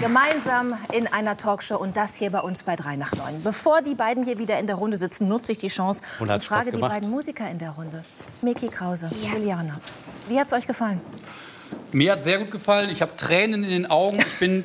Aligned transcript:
Gemeinsam 0.00 0.78
in 0.92 1.06
einer 1.06 1.36
Talkshow 1.36 1.76
und 1.76 1.96
das 1.96 2.16
hier 2.16 2.30
bei 2.30 2.40
uns 2.40 2.62
bei 2.62 2.76
3 2.76 2.96
nach 2.96 3.12
9. 3.12 3.42
Bevor 3.42 3.82
die 3.82 3.94
beiden 3.94 4.24
hier 4.24 4.38
wieder 4.38 4.58
in 4.58 4.66
der 4.66 4.76
Runde 4.76 4.96
sitzen, 4.96 5.28
nutze 5.28 5.52
ich 5.52 5.58
die 5.58 5.68
Chance 5.68 6.02
und 6.18 6.44
frage 6.44 6.72
die 6.72 6.78
beiden 6.78 7.10
Musiker 7.10 7.48
in 7.50 7.58
der 7.58 7.70
Runde. 7.70 8.04
Miki 8.42 8.68
Krause, 8.68 9.10
ja. 9.22 9.32
Juliana, 9.32 9.80
wie 10.28 10.38
hat 10.38 10.46
es 10.48 10.52
euch 10.52 10.66
gefallen? 10.66 11.00
Mir 11.92 12.12
hat 12.12 12.22
sehr 12.22 12.38
gut 12.38 12.50
gefallen. 12.50 12.88
Ich 12.90 13.02
habe 13.02 13.16
Tränen 13.16 13.64
in 13.64 13.70
den 13.70 13.86
Augen. 13.90 14.18
Ich 14.18 14.38
bin 14.38 14.64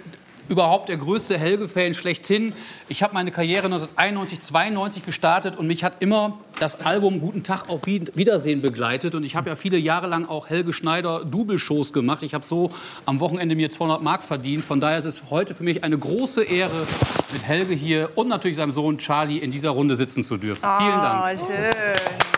überhaupt 0.50 0.90
der 0.90 0.98
größte 0.98 1.38
Helge-Fan 1.38 1.94
schlechthin. 1.94 2.54
Ich 2.88 3.04
habe 3.04 3.14
meine 3.14 3.32
Karriere 3.32 3.66
1991, 3.66 4.40
92 4.42 5.06
gestartet 5.06 5.56
und 5.56 5.68
mich 5.68 5.84
hat 5.84 6.02
immer 6.02 6.38
das 6.60 6.82
Album 6.82 7.20
Guten 7.20 7.44
Tag 7.44 7.70
auf 7.70 7.86
Wiedersehen 7.86 8.62
begleitet. 8.62 9.16
Und 9.16 9.24
ich 9.24 9.36
habe 9.36 9.50
ja 9.50 9.56
viele 9.56 9.78
Jahre 9.78 10.08
lang 10.08 10.26
auch 10.26 10.50
Helge 10.50 10.74
Schneider 10.74 11.26
Double-Shows 11.26 11.94
gemacht. 11.94 12.24
Ich 12.24 12.34
habe 12.34 12.46
so 12.46 12.70
am 13.06 13.20
Wochenende 13.20 13.56
mir 13.56 13.72
200 13.72 14.02
Mark 14.02 14.24
verdient. 14.24 14.64
Von 14.64 14.80
daher 14.80 15.00
ist 15.00 15.06
es 15.06 15.24
heute 15.30 15.54
für 15.54 15.64
mich 15.64 15.84
eine 15.84 15.98
große 15.98 16.44
Ehre, 16.44 16.86
mit 17.34 17.44
Helge 17.44 17.74
hier 17.74 18.10
und 18.16 18.28
natürlich 18.28 18.58
seinem 18.58 18.72
Sohn 18.72 18.98
Charlie 18.98 19.40
in 19.40 19.52
dieser 19.52 19.72
Runde 19.72 19.96
sitzen 19.96 20.24
zu 20.24 20.38
dürfen. 20.38 20.64
Oh, 20.64 20.78
Vielen 20.78 21.02
Dank. 21.02 21.40
Schön. 21.40 22.35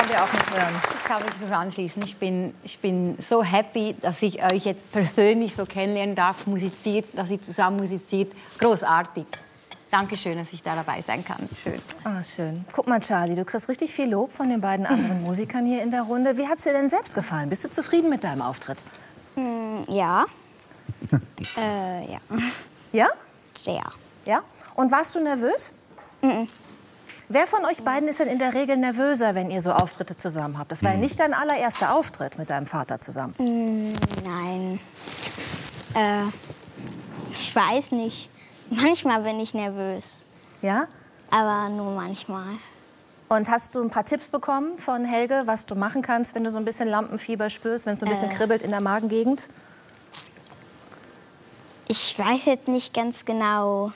Wollen 0.00 0.08
wir 0.08 0.22
auch 0.22 0.32
noch 0.32 0.50
hören. 0.54 0.74
Ich 0.94 1.04
kann 1.04 1.22
mich 1.22 1.32
nur 1.40 1.58
anschließen. 1.58 2.02
Ich 2.02 2.16
bin, 2.16 2.54
ich 2.62 2.78
bin 2.78 3.18
so 3.20 3.42
happy, 3.42 3.94
dass 4.00 4.22
ich 4.22 4.42
euch 4.42 4.64
jetzt 4.64 4.90
persönlich 4.92 5.54
so 5.54 5.66
kennenlernen 5.66 6.14
darf, 6.14 6.46
musiziert, 6.46 7.06
dass 7.14 7.30
ihr 7.30 7.40
zusammen 7.40 7.76
musiziert. 7.76 8.32
Großartig. 8.58 9.26
Dankeschön, 9.90 10.38
dass 10.38 10.52
ich 10.52 10.62
da 10.62 10.74
dabei 10.74 11.02
sein 11.02 11.24
kann. 11.24 11.48
Schön. 11.62 11.80
Ah, 12.04 12.22
schön. 12.22 12.64
Guck 12.72 12.86
mal, 12.86 13.00
Charlie, 13.00 13.34
du 13.34 13.44
kriegst 13.44 13.68
richtig 13.68 13.92
viel 13.92 14.08
Lob 14.08 14.32
von 14.32 14.48
den 14.48 14.60
beiden 14.60 14.86
anderen 14.86 15.22
Musikern 15.24 15.66
hier 15.66 15.82
in 15.82 15.90
der 15.90 16.02
Runde. 16.02 16.38
Wie 16.38 16.46
hat 16.46 16.58
es 16.58 16.64
dir 16.64 16.72
denn 16.72 16.88
selbst 16.88 17.14
gefallen? 17.14 17.50
Bist 17.50 17.64
du 17.64 17.68
zufrieden 17.68 18.08
mit 18.08 18.24
deinem 18.24 18.42
Auftritt? 18.42 18.78
Mm, 19.34 19.80
ja. 19.88 20.24
äh, 21.56 22.12
ja. 22.12 22.20
Ja? 22.92 23.06
Sehr. 23.58 23.82
Ja? 24.24 24.42
Und 24.76 24.92
warst 24.92 25.14
du 25.14 25.20
nervös? 25.20 25.72
Mm 26.22 26.44
Wer 27.32 27.46
von 27.46 27.64
euch 27.64 27.84
beiden 27.84 28.08
ist 28.08 28.18
denn 28.18 28.26
in 28.26 28.40
der 28.40 28.54
Regel 28.54 28.76
nervöser, 28.76 29.36
wenn 29.36 29.52
ihr 29.52 29.62
so 29.62 29.70
Auftritte 29.70 30.16
zusammen 30.16 30.58
habt? 30.58 30.72
Das 30.72 30.82
war 30.82 30.90
ja 30.90 30.94
hm. 30.94 31.00
nicht 31.00 31.20
dein 31.20 31.32
allererster 31.32 31.94
Auftritt 31.94 32.38
mit 32.38 32.50
deinem 32.50 32.66
Vater 32.66 32.98
zusammen. 32.98 33.34
Mm, 33.38 33.94
nein. 34.24 34.80
Äh, 35.94 36.24
ich 37.38 37.54
weiß 37.54 37.92
nicht. 37.92 38.28
Manchmal 38.68 39.22
bin 39.22 39.38
ich 39.38 39.54
nervös. 39.54 40.22
Ja? 40.60 40.88
Aber 41.30 41.68
nur 41.68 41.92
manchmal. 41.92 42.48
Und 43.28 43.48
hast 43.48 43.76
du 43.76 43.80
ein 43.80 43.90
paar 43.90 44.04
Tipps 44.04 44.26
bekommen 44.26 44.76
von 44.78 45.04
Helge, 45.04 45.42
was 45.44 45.66
du 45.66 45.76
machen 45.76 46.02
kannst, 46.02 46.34
wenn 46.34 46.42
du 46.42 46.50
so 46.50 46.58
ein 46.58 46.64
bisschen 46.64 46.88
Lampenfieber 46.88 47.48
spürst, 47.48 47.86
wenn 47.86 47.92
es 47.92 48.00
so 48.00 48.06
ein 48.06 48.10
bisschen 48.10 48.32
äh, 48.32 48.34
kribbelt 48.34 48.60
in 48.60 48.72
der 48.72 48.80
Magengegend? 48.80 49.48
Ich 51.86 52.18
weiß 52.18 52.46
jetzt 52.46 52.66
nicht 52.66 52.92
ganz 52.92 53.24
genau. 53.24 53.92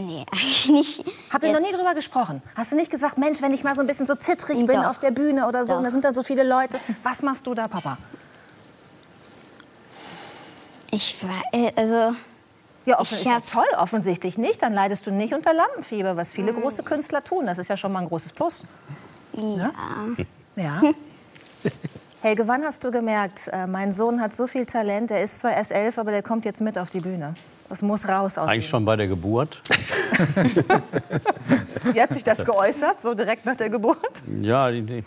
Nee, 0.00 0.24
eigentlich 0.32 0.68
nicht. 0.68 1.04
Habt 1.30 1.44
ihr 1.44 1.52
noch 1.52 1.60
nie 1.60 1.72
drüber 1.72 1.94
gesprochen? 1.94 2.42
Hast 2.54 2.72
du 2.72 2.76
nicht 2.76 2.90
gesagt, 2.90 3.18
Mensch, 3.18 3.42
wenn 3.42 3.52
ich 3.52 3.64
mal 3.64 3.74
so 3.74 3.82
ein 3.82 3.86
bisschen 3.86 4.06
so 4.06 4.14
zittrig 4.14 4.58
Doch. 4.58 4.66
bin 4.66 4.78
auf 4.80 4.98
der 4.98 5.10
Bühne 5.10 5.46
oder 5.46 5.64
so, 5.64 5.72
Doch. 5.72 5.78
und 5.78 5.84
da 5.84 5.90
sind 5.90 6.04
da 6.04 6.12
so 6.12 6.22
viele 6.22 6.42
Leute, 6.42 6.80
was 7.02 7.22
machst 7.22 7.46
du 7.46 7.54
da, 7.54 7.68
Papa? 7.68 7.98
Ich 10.90 11.22
war, 11.22 11.42
äh, 11.52 11.72
also... 11.76 12.14
Ja, 12.86 12.98
offen, 12.98 13.18
ist 13.18 13.26
ja 13.26 13.40
toll, 13.40 13.66
offensichtlich 13.76 14.38
nicht. 14.38 14.62
Dann 14.62 14.72
leidest 14.72 15.06
du 15.06 15.10
nicht 15.10 15.34
unter 15.34 15.52
Lampenfieber, 15.52 16.16
was 16.16 16.32
viele 16.32 16.52
mhm. 16.52 16.62
große 16.62 16.82
Künstler 16.82 17.22
tun. 17.22 17.44
Das 17.44 17.58
ist 17.58 17.68
ja 17.68 17.76
schon 17.76 17.92
mal 17.92 18.00
ein 18.00 18.08
großes 18.08 18.32
Plus. 18.32 18.64
Ja. 19.34 19.72
Ja. 20.56 20.80
Helge, 22.22 22.48
wann 22.48 22.64
hast 22.64 22.82
du 22.82 22.90
gemerkt, 22.90 23.48
äh, 23.52 23.66
mein 23.66 23.92
Sohn 23.92 24.20
hat 24.20 24.34
so 24.34 24.46
viel 24.46 24.66
Talent, 24.66 25.10
er 25.10 25.22
ist 25.22 25.38
zwar 25.40 25.52
erst 25.52 25.72
elf, 25.72 25.98
aber 25.98 26.10
der 26.10 26.22
kommt 26.22 26.44
jetzt 26.44 26.60
mit 26.60 26.78
auf 26.78 26.90
die 26.90 27.00
Bühne? 27.00 27.34
Das 27.70 27.80
muss 27.82 28.08
raus 28.08 28.36
aus 28.36 28.48
Eigentlich 28.48 28.66
ihm. 28.66 28.70
schon 28.70 28.84
bei 28.84 28.96
der 28.96 29.06
Geburt. 29.06 29.62
Wie 31.92 32.02
hat 32.02 32.12
sich 32.12 32.24
das 32.24 32.44
geäußert, 32.44 33.00
so 33.00 33.14
direkt 33.14 33.46
nach 33.46 33.54
der 33.54 33.70
Geburt? 33.70 34.24
Ja, 34.42 34.68
ich, 34.70 35.04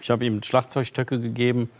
ich 0.00 0.10
habe 0.10 0.26
ihm 0.26 0.42
Schlagzeugstöcke 0.42 1.20
gegeben 1.20 1.70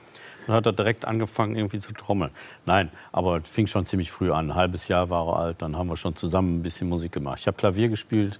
und 0.46 0.54
hat 0.54 0.64
er 0.64 0.72
direkt 0.72 1.06
angefangen, 1.06 1.56
irgendwie 1.56 1.80
zu 1.80 1.92
trommeln. 1.92 2.30
Nein, 2.66 2.92
aber 3.10 3.40
fing 3.40 3.66
schon 3.66 3.84
ziemlich 3.84 4.12
früh 4.12 4.30
an. 4.30 4.52
Ein 4.52 4.54
halbes 4.54 4.86
Jahr 4.86 5.10
war 5.10 5.26
er 5.26 5.36
alt, 5.38 5.60
dann 5.60 5.76
haben 5.76 5.88
wir 5.88 5.96
schon 5.96 6.14
zusammen 6.14 6.60
ein 6.60 6.62
bisschen 6.62 6.88
Musik 6.88 7.10
gemacht. 7.10 7.40
Ich 7.40 7.48
habe 7.48 7.56
Klavier 7.56 7.88
gespielt 7.88 8.38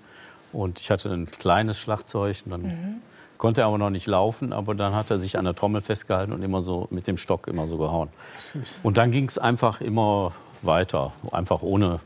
und 0.53 0.79
ich 0.79 0.89
hatte 0.89 1.11
ein 1.11 1.29
kleines 1.29 1.81
Schlagzeug. 1.81 2.43
Und 2.45 2.53
dann 2.53 2.63
mhm. 2.63 3.03
konnte 3.39 3.63
er 3.63 3.67
aber 3.67 3.79
noch 3.79 3.91
nicht 3.91 4.07
laufen, 4.07 4.53
aber 4.53 4.77
dann 4.77 4.95
hat 4.95 5.11
er 5.11 5.19
sich 5.19 5.37
an 5.37 5.47
der 5.47 5.57
Trommel 5.57 5.81
festgehalten 5.81 6.33
und 6.33 6.43
immer 6.43 6.61
so 6.61 6.87
mit 6.93 7.09
dem 7.09 7.17
Stock 7.17 7.49
immer 7.49 7.67
so 7.67 7.77
gehauen. 7.77 8.09
Und 8.85 8.99
dann 8.99 9.11
ging 9.11 9.27
es 9.27 9.37
einfach 9.37 9.81
immer 9.81 10.33
weiter, 10.65 11.13
einfach 11.33 11.63
ohne, 11.63 12.01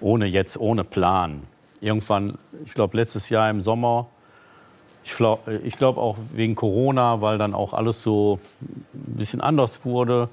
ohne 0.00 0.26
jetzt, 0.26 0.58
ohne 0.58 0.84
Plan. 0.84 1.42
Irgendwann, 1.80 2.38
ich 2.64 2.74
glaube 2.74 2.96
letztes 2.96 3.28
Jahr 3.30 3.50
im 3.50 3.60
Sommer, 3.60 4.06
ich, 5.04 5.76
glaube 5.76 6.00
auch 6.00 6.16
wegen 6.32 6.54
Corona, 6.54 7.20
weil 7.20 7.36
dann 7.36 7.52
auch 7.52 7.74
alles 7.74 8.02
so 8.02 8.38
ein 8.62 9.16
bisschen 9.16 9.42
anders 9.42 9.84
wurde. 9.84 10.30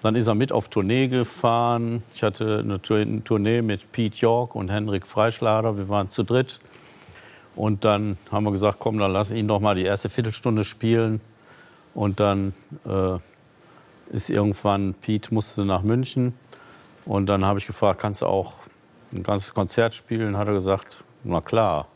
Dann 0.00 0.16
ist 0.16 0.26
er 0.26 0.34
mit 0.34 0.52
auf 0.52 0.68
Tournee 0.68 1.08
gefahren. 1.08 2.02
Ich 2.14 2.22
hatte 2.22 2.60
eine 2.60 2.80
Tournee 2.80 3.60
mit 3.60 3.92
Pete 3.92 4.16
York 4.16 4.54
und 4.54 4.70
Henrik 4.70 5.06
Freischlader. 5.06 5.76
Wir 5.76 5.90
waren 5.90 6.08
zu 6.08 6.22
dritt. 6.22 6.60
Und 7.54 7.84
dann 7.84 8.16
haben 8.32 8.44
wir 8.44 8.52
gesagt, 8.52 8.78
komm, 8.78 8.98
dann 8.98 9.12
lass 9.12 9.30
ihn 9.30 9.46
doch 9.46 9.60
mal 9.60 9.74
die 9.74 9.84
erste 9.84 10.08
Viertelstunde 10.08 10.64
spielen. 10.64 11.20
Und 11.94 12.20
dann 12.20 12.54
äh, 12.86 13.18
ist 14.10 14.30
irgendwann, 14.30 14.94
Pete 14.94 15.34
musste 15.34 15.66
nach 15.66 15.82
München. 15.82 16.34
Und 17.06 17.26
dann 17.26 17.44
habe 17.44 17.58
ich 17.58 17.66
gefragt, 17.66 18.00
kannst 18.00 18.22
du 18.22 18.26
auch 18.26 18.54
ein 19.12 19.22
ganzes 19.22 19.54
Konzert 19.54 19.94
spielen? 19.94 20.36
Hat 20.36 20.48
er 20.48 20.54
gesagt, 20.54 21.02
na 21.24 21.40
klar. 21.40 21.86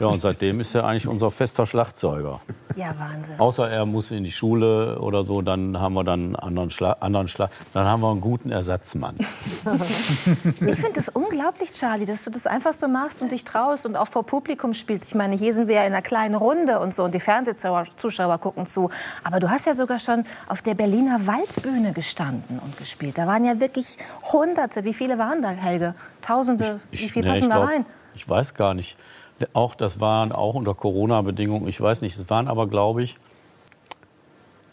Ja, 0.00 0.06
und 0.06 0.20
seitdem 0.20 0.60
ist 0.60 0.74
er 0.74 0.84
eigentlich 0.84 1.06
unser 1.06 1.30
fester 1.30 1.66
Schlagzeuger. 1.66 2.40
Ja, 2.80 2.94
Wahnsinn. 2.98 3.38
Außer 3.38 3.68
er 3.68 3.84
muss 3.84 4.10
in 4.10 4.24
die 4.24 4.32
Schule 4.32 4.98
oder 5.00 5.22
so, 5.22 5.42
dann 5.42 5.78
haben 5.78 5.92
wir 5.92 6.02
dann 6.02 6.34
anderen 6.34 6.70
Schlag, 6.70 6.96
anderen 7.00 7.28
Schlag, 7.28 7.50
dann 7.74 7.84
haben 7.84 8.00
wir 8.00 8.10
einen 8.10 8.22
guten 8.22 8.50
Ersatzmann. 8.50 9.16
ich 10.60 10.76
finde 10.76 10.98
es 10.98 11.10
unglaublich, 11.10 11.72
Charlie, 11.72 12.06
dass 12.06 12.24
du 12.24 12.30
das 12.30 12.46
einfach 12.46 12.72
so 12.72 12.88
machst 12.88 13.20
und 13.20 13.32
dich 13.32 13.44
traust 13.44 13.84
und 13.84 13.96
auch 13.96 14.08
vor 14.08 14.24
Publikum 14.24 14.72
spielst. 14.72 15.10
Ich 15.10 15.14
meine, 15.14 15.36
hier 15.36 15.52
sind 15.52 15.68
wir 15.68 15.74
ja 15.74 15.82
in 15.82 15.92
einer 15.92 16.00
kleinen 16.00 16.34
Runde 16.34 16.80
und 16.80 16.94
so 16.94 17.04
und 17.04 17.14
die 17.14 17.20
Fernsehzuschauer 17.20 18.38
gucken 18.38 18.64
zu. 18.64 18.88
Aber 19.24 19.40
du 19.40 19.50
hast 19.50 19.66
ja 19.66 19.74
sogar 19.74 20.00
schon 20.00 20.24
auf 20.48 20.62
der 20.62 20.74
Berliner 20.74 21.26
Waldbühne 21.26 21.92
gestanden 21.92 22.60
und 22.60 22.78
gespielt. 22.78 23.18
Da 23.18 23.26
waren 23.26 23.44
ja 23.44 23.60
wirklich 23.60 23.98
Hunderte. 24.32 24.84
Wie 24.84 24.94
viele 24.94 25.18
waren 25.18 25.42
da, 25.42 25.50
Helge? 25.50 25.94
Tausende? 26.22 26.80
Ich, 26.90 27.02
Wie 27.02 27.08
viele 27.10 27.28
passen 27.28 27.48
nee, 27.48 27.54
da 27.54 27.64
rein? 27.64 27.84
Ich 28.14 28.26
weiß 28.26 28.54
gar 28.54 28.72
nicht. 28.72 28.96
Auch 29.52 29.74
das 29.74 30.00
waren 30.00 30.32
auch 30.32 30.54
unter 30.54 30.74
Corona-Bedingungen, 30.74 31.68
ich 31.68 31.80
weiß 31.80 32.02
nicht, 32.02 32.16
es 32.16 32.28
waren 32.30 32.48
aber, 32.48 32.66
glaube 32.66 33.02
ich, 33.02 33.16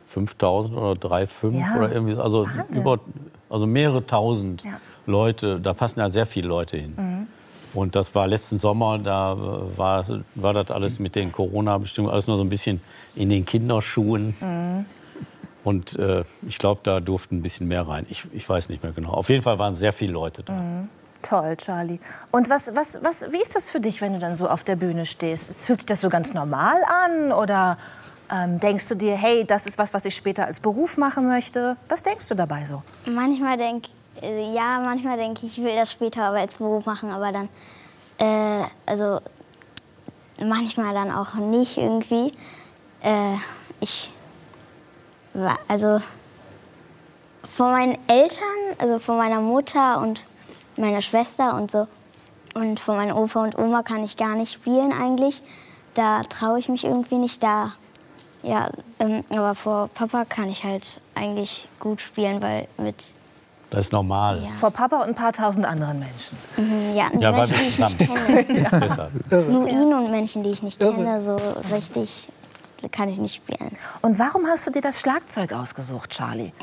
5000 0.07 0.75
oder 0.75 0.91
3,5 0.93 1.59
ja. 1.59 1.77
oder 1.77 1.91
irgendwie, 1.91 2.15
also, 2.15 2.47
über, 2.71 2.99
also 3.49 3.67
mehrere 3.67 4.05
tausend 4.05 4.63
ja. 4.63 4.79
Leute, 5.05 5.59
da 5.59 5.73
passen 5.73 5.99
ja 5.99 6.09
sehr 6.09 6.25
viele 6.25 6.47
Leute 6.47 6.77
hin. 6.77 6.93
Mhm. 6.97 7.27
Und 7.73 7.95
das 7.95 8.15
war 8.15 8.27
letzten 8.27 8.57
Sommer, 8.57 8.97
da 8.97 9.37
war, 9.75 10.05
war 10.35 10.53
das 10.53 10.71
alles 10.71 10.99
mit 10.99 11.15
den 11.15 11.31
Corona-Bestimmungen, 11.31 12.11
alles 12.11 12.27
nur 12.27 12.37
so 12.37 12.43
ein 12.43 12.49
bisschen 12.49 12.81
in 13.15 13.29
den 13.29 13.45
Kinderschuhen. 13.45 14.35
Mhm. 14.39 14.85
Und 15.63 15.99
äh, 15.99 16.23
ich 16.47 16.57
glaube, 16.59 16.79
da 16.83 17.01
durften 17.01 17.37
ein 17.37 17.41
bisschen 17.41 17.67
mehr 17.67 17.85
rein. 17.87 18.05
Ich, 18.09 18.23
ich 18.31 18.47
weiß 18.47 18.69
nicht 18.69 18.83
mehr 18.83 18.93
genau. 18.93 19.09
Auf 19.09 19.29
jeden 19.29 19.43
Fall 19.43 19.59
waren 19.59 19.75
sehr 19.75 19.91
viele 19.91 20.13
Leute 20.13 20.43
da. 20.43 20.53
Mhm. 20.53 20.89
Toll, 21.21 21.55
Charlie. 21.57 21.99
Und 22.31 22.49
was, 22.49 22.75
was, 22.75 22.99
was, 23.03 23.31
wie 23.31 23.41
ist 23.41 23.55
das 23.55 23.69
für 23.69 23.79
dich, 23.79 24.01
wenn 24.01 24.13
du 24.13 24.19
dann 24.19 24.35
so 24.35 24.47
auf 24.47 24.63
der 24.63 24.75
Bühne 24.75 25.05
stehst? 25.05 25.65
Fühlt 25.65 25.81
sich 25.81 25.85
das 25.85 26.01
so 26.01 26.09
ganz 26.09 26.33
normal 26.33 26.77
an 27.05 27.31
oder 27.31 27.77
ähm, 28.31 28.59
denkst 28.59 28.87
du 28.89 28.95
dir, 28.95 29.15
hey, 29.15 29.45
das 29.45 29.65
ist 29.65 29.77
was, 29.77 29.93
was 29.93 30.05
ich 30.05 30.15
später 30.15 30.45
als 30.45 30.59
Beruf 30.59 30.97
machen 30.97 31.27
möchte? 31.27 31.77
Was 31.89 32.03
denkst 32.03 32.27
du 32.29 32.35
dabei 32.35 32.65
so? 32.65 32.83
Manchmal 33.05 33.57
denke 33.57 33.89
äh, 34.21 34.53
ja, 34.53 34.79
manchmal 34.79 35.17
denke 35.17 35.45
ich, 35.45 35.57
ich 35.57 35.63
will 35.63 35.75
das 35.75 35.91
später 35.91 36.23
aber 36.23 36.37
als 36.37 36.55
Beruf 36.55 36.85
machen, 36.85 37.11
aber 37.11 37.31
dann, 37.31 37.49
äh, 38.19 38.65
also 38.85 39.19
manchmal 40.43 40.93
dann 40.93 41.11
auch 41.11 41.35
nicht 41.35 41.77
irgendwie. 41.77 42.33
Äh, 43.01 43.35
ich, 43.79 44.11
also 45.67 46.01
von 47.43 47.71
meinen 47.71 47.97
Eltern, 48.07 48.37
also 48.79 48.99
von 48.99 49.17
meiner 49.17 49.39
Mutter 49.39 49.99
und 50.01 50.25
meiner 50.77 51.01
Schwester 51.01 51.55
und 51.55 51.71
so. 51.71 51.87
Und 52.53 52.79
von 52.79 52.95
meinem 52.95 53.15
Opa 53.15 53.43
und 53.43 53.57
Oma 53.57 53.83
kann 53.83 54.03
ich 54.03 54.17
gar 54.17 54.35
nicht 54.35 54.53
spielen 54.53 54.91
eigentlich. 54.91 55.41
Da 55.93 56.23
traue 56.23 56.59
ich 56.59 56.69
mich 56.69 56.83
irgendwie 56.83 57.17
nicht. 57.17 57.43
Da, 57.43 57.73
ja, 58.43 58.69
ähm, 58.99 59.23
aber 59.31 59.55
vor 59.55 59.89
Papa 59.93 60.25
kann 60.25 60.49
ich 60.49 60.63
halt 60.63 61.01
eigentlich 61.15 61.67
gut 61.79 62.01
spielen, 62.01 62.41
weil 62.41 62.67
mit 62.77 63.13
das 63.69 63.87
ist 63.87 63.91
normal. 63.91 64.41
Ja. 64.43 64.51
Vor 64.57 64.71
Papa 64.71 65.01
und 65.01 65.09
ein 65.09 65.15
paar 65.15 65.33
tausend 65.33 65.65
anderen 65.65 65.99
Menschen. 65.99 66.37
Mhm, 66.55 66.95
ja, 66.95 67.09
ja 67.19 67.35
weil 67.35 67.49
wir 67.49 67.69
zusammen. 67.69 67.97
ja. 69.29 69.41
Nur 69.41 69.67
ihn 69.67 69.93
und 69.93 70.09
Menschen, 70.09 70.41
die 70.41 70.51
ich 70.51 70.63
nicht 70.63 70.79
kenne, 70.79 71.19
so 71.19 71.35
richtig 71.73 72.29
kann 72.91 73.09
ich 73.09 73.17
nicht 73.17 73.35
spielen. 73.35 73.77
Und 74.01 74.19
warum 74.19 74.45
hast 74.45 74.67
du 74.67 74.71
dir 74.71 74.81
das 74.81 75.01
Schlagzeug 75.01 75.51
ausgesucht, 75.51 76.11
Charlie? 76.11 76.53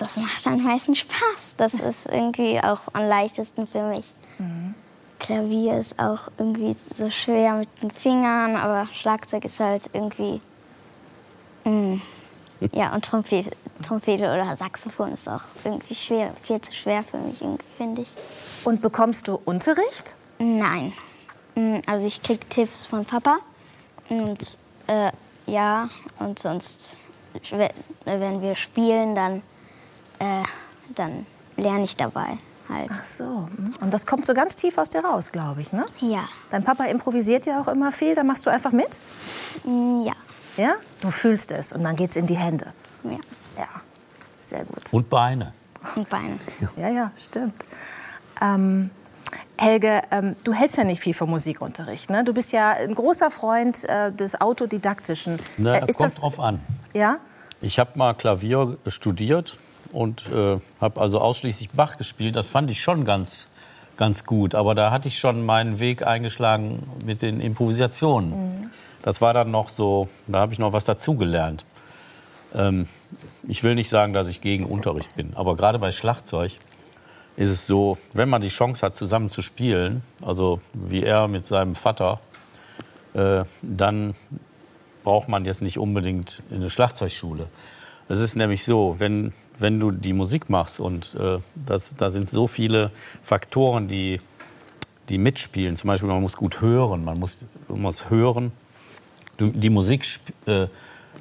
Das 0.00 0.16
macht 0.16 0.46
am 0.46 0.62
meisten 0.62 0.94
Spaß. 0.94 1.56
Das 1.56 1.74
ist 1.74 2.06
irgendwie 2.06 2.60
auch 2.60 2.80
am 2.92 3.06
leichtesten 3.06 3.66
für 3.66 3.82
mich. 3.82 4.06
Mhm. 4.38 4.74
Klavier 5.18 5.78
ist 5.78 5.98
auch 5.98 6.28
irgendwie 6.38 6.74
so 6.94 7.10
schwer 7.10 7.54
mit 7.54 7.68
den 7.82 7.90
Fingern, 7.90 8.56
aber 8.56 8.88
Schlagzeug 8.92 9.44
ist 9.44 9.60
halt 9.60 9.90
irgendwie. 9.92 10.40
Mh. 11.64 11.70
Mm, 11.70 12.02
ja, 12.72 12.94
und 12.94 13.04
Trompete, 13.04 13.50
Trompete 13.82 14.24
oder 14.24 14.56
Saxophon 14.56 15.12
ist 15.12 15.28
auch 15.28 15.42
irgendwie 15.64 15.94
schwer, 15.94 16.32
viel 16.42 16.60
zu 16.60 16.72
schwer 16.72 17.02
für 17.02 17.18
mich, 17.18 17.38
finde 17.76 18.02
ich. 18.02 18.08
Und 18.64 18.80
bekommst 18.80 19.28
du 19.28 19.40
Unterricht? 19.44 20.14
Nein. 20.38 20.92
Mm, 21.54 21.78
also 21.86 22.06
ich 22.06 22.22
krieg 22.22 22.48
Tipps 22.48 22.86
von 22.86 23.04
Papa. 23.04 23.38
Und 24.08 24.58
äh, 24.86 25.12
ja, 25.46 25.88
und 26.18 26.38
sonst, 26.38 26.96
wenn 28.04 28.42
wir 28.42 28.56
spielen, 28.56 29.14
dann 29.14 29.42
äh, 30.20 30.44
dann 30.94 31.26
lerne 31.56 31.84
ich 31.84 31.96
dabei 31.96 32.38
halt. 32.70 32.90
Ach 32.92 33.04
so. 33.04 33.24
Hm. 33.24 33.74
Und 33.80 33.92
das 33.92 34.06
kommt 34.06 34.24
so 34.24 34.34
ganz 34.34 34.56
tief 34.56 34.78
aus 34.78 34.88
dir 34.88 35.04
raus, 35.04 35.32
glaube 35.32 35.60
ich, 35.60 35.72
ne? 35.72 35.86
Ja. 35.98 36.24
Dein 36.50 36.64
Papa 36.64 36.84
improvisiert 36.84 37.46
ja 37.46 37.60
auch 37.60 37.68
immer 37.68 37.92
viel, 37.92 38.14
da 38.14 38.22
machst 38.22 38.46
du 38.46 38.50
einfach 38.50 38.72
mit? 38.72 38.98
Mm, 39.64 40.02
ja. 40.02 40.12
Ja? 40.56 40.74
Du 41.00 41.10
fühlst 41.10 41.52
es 41.52 41.72
und 41.72 41.84
dann 41.84 41.96
geht's 41.96 42.16
in 42.16 42.26
die 42.26 42.36
Hände. 42.36 42.72
Ja. 43.04 43.18
Ja, 43.58 43.68
sehr 44.42 44.64
gut. 44.64 44.92
Und 44.92 45.10
Beine. 45.10 45.52
Und 45.96 46.08
Beine. 46.08 46.38
Ja, 46.76 46.88
ja, 46.88 47.10
stimmt. 47.16 47.54
Ähm, 48.40 48.90
Helge, 49.56 50.02
ähm, 50.10 50.36
du 50.44 50.52
hältst 50.52 50.76
ja 50.78 50.84
nicht 50.84 51.02
viel 51.02 51.14
vom 51.14 51.30
Musikunterricht. 51.30 52.10
Ne? 52.10 52.24
Du 52.24 52.32
bist 52.32 52.52
ja 52.52 52.70
ein 52.70 52.94
großer 52.94 53.30
Freund 53.30 53.84
äh, 53.84 54.10
des 54.12 54.40
Autodidaktischen. 54.40 55.36
Na, 55.58 55.76
äh, 55.76 55.80
kommt 55.80 56.00
das... 56.00 56.14
drauf 56.16 56.40
an. 56.40 56.60
Ja? 56.92 57.18
Ich 57.60 57.78
habe 57.78 57.98
mal 57.98 58.14
Klavier 58.14 58.78
studiert 58.86 59.58
und 59.92 60.26
äh, 60.28 60.58
habe 60.80 61.00
also 61.00 61.20
ausschließlich 61.20 61.70
Bach 61.70 61.96
gespielt. 61.96 62.36
Das 62.36 62.46
fand 62.46 62.70
ich 62.70 62.80
schon 62.80 63.04
ganz, 63.04 63.48
ganz 63.96 64.24
gut. 64.24 64.54
Aber 64.54 64.74
da 64.74 64.90
hatte 64.90 65.08
ich 65.08 65.18
schon 65.18 65.44
meinen 65.44 65.80
Weg 65.80 66.06
eingeschlagen 66.06 66.82
mit 67.04 67.22
den 67.22 67.40
Improvisationen. 67.40 68.30
Mhm. 68.30 68.70
Das 69.02 69.20
war 69.20 69.32
dann 69.32 69.50
noch 69.50 69.68
so, 69.68 70.08
da 70.26 70.40
habe 70.40 70.52
ich 70.52 70.58
noch 70.58 70.72
was 70.72 70.84
dazugelernt. 70.84 71.64
Ähm, 72.54 72.86
ich 73.48 73.62
will 73.62 73.74
nicht 73.74 73.88
sagen, 73.88 74.12
dass 74.12 74.28
ich 74.28 74.40
gegen 74.40 74.64
Unterricht 74.64 75.14
bin, 75.16 75.32
aber 75.34 75.56
gerade 75.56 75.78
bei 75.78 75.92
Schlagzeug 75.92 76.52
ist 77.36 77.50
es 77.50 77.66
so, 77.66 77.96
wenn 78.12 78.28
man 78.28 78.42
die 78.42 78.48
Chance 78.48 78.84
hat, 78.84 78.94
zusammen 78.94 79.30
zu 79.30 79.40
spielen, 79.40 80.02
also 80.20 80.60
wie 80.74 81.02
er 81.02 81.28
mit 81.28 81.46
seinem 81.46 81.74
Vater, 81.74 82.20
äh, 83.14 83.44
dann 83.62 84.14
braucht 85.04 85.28
man 85.28 85.44
jetzt 85.44 85.62
nicht 85.62 85.78
unbedingt 85.78 86.42
eine 86.50 86.68
Schlagzeugschule. 86.68 87.48
Es 88.10 88.18
ist 88.18 88.34
nämlich 88.34 88.64
so, 88.64 88.96
wenn, 88.98 89.32
wenn 89.60 89.78
du 89.78 89.92
die 89.92 90.12
Musik 90.12 90.50
machst 90.50 90.80
und 90.80 91.14
äh, 91.14 91.38
das, 91.54 91.94
da 91.94 92.10
sind 92.10 92.28
so 92.28 92.48
viele 92.48 92.90
Faktoren, 93.22 93.86
die, 93.86 94.20
die 95.08 95.16
mitspielen. 95.16 95.76
Zum 95.76 95.86
Beispiel, 95.86 96.08
man 96.08 96.20
muss 96.20 96.36
gut 96.36 96.60
hören, 96.60 97.04
man 97.04 97.20
muss, 97.20 97.38
man 97.68 97.82
muss 97.82 98.10
hören. 98.10 98.50
Die 99.38 99.70
Musik, 99.70 100.04
äh, 100.46 100.66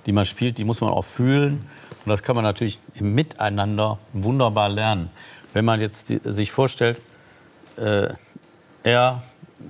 die 0.08 0.12
man 0.12 0.25
spielt, 0.25 0.58
die 0.58 0.63
muss 0.63 0.81
man 0.81 0.89
auch 0.89 1.05
fühlen. 1.05 1.63
Und 2.05 2.10
das 2.10 2.24
kann 2.24 2.36
man 2.36 2.43
natürlich 2.43 2.79
im 2.96 3.13
Miteinander 3.13 4.00
wunderbar 4.13 4.67
lernen. 4.67 5.12
Wenn 5.53 5.65
man 5.65 5.79
jetzt 5.81 6.08
sich 6.08 6.51
vorstellt, 6.51 7.00
äh, 7.77 8.08
er 8.81 9.22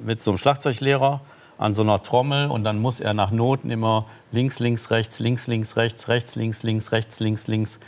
mit 0.05 0.21
so 0.21 0.31
einem 0.31 0.37
Schlagzeuglehrer 0.37 1.19
an 1.59 1.75
so 1.75 1.81
einer 1.83 2.01
Trommel 2.01 2.49
und 2.49 2.63
dann 2.63 2.79
muss 2.79 3.01
er 3.01 3.13
nach 3.13 3.31
Noten 3.31 3.69
immer 3.69 4.05
links, 4.31 4.59
links, 4.59 4.89
rechts, 4.91 5.19
links, 5.19 5.47
links, 5.47 5.75
rechts, 5.75 6.07
rechts, 6.07 6.35
links, 6.35 6.63
links, 6.63 6.91
rechts, 6.93 7.19
links, 7.19 7.47
links, 7.47 7.79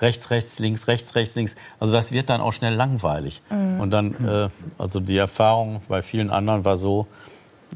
rechts, 0.00 0.30
rechts, 0.30 0.58
links, 0.58 0.88
rechts, 0.88 1.14
rechts, 1.14 1.36
links. 1.36 1.56
Also 1.78 1.92
das 1.92 2.10
wird 2.10 2.28
dann 2.28 2.40
auch 2.40 2.52
schnell 2.52 2.74
langweilig. 2.74 3.40
Mhm. 3.48 3.80
Und 3.80 3.90
dann, 3.92 4.14
äh, 4.26 4.48
also 4.78 4.98
die 4.98 5.16
Erfahrung 5.16 5.80
bei 5.88 6.02
vielen 6.02 6.28
anderen 6.28 6.64
war 6.64 6.76
so, 6.76 7.06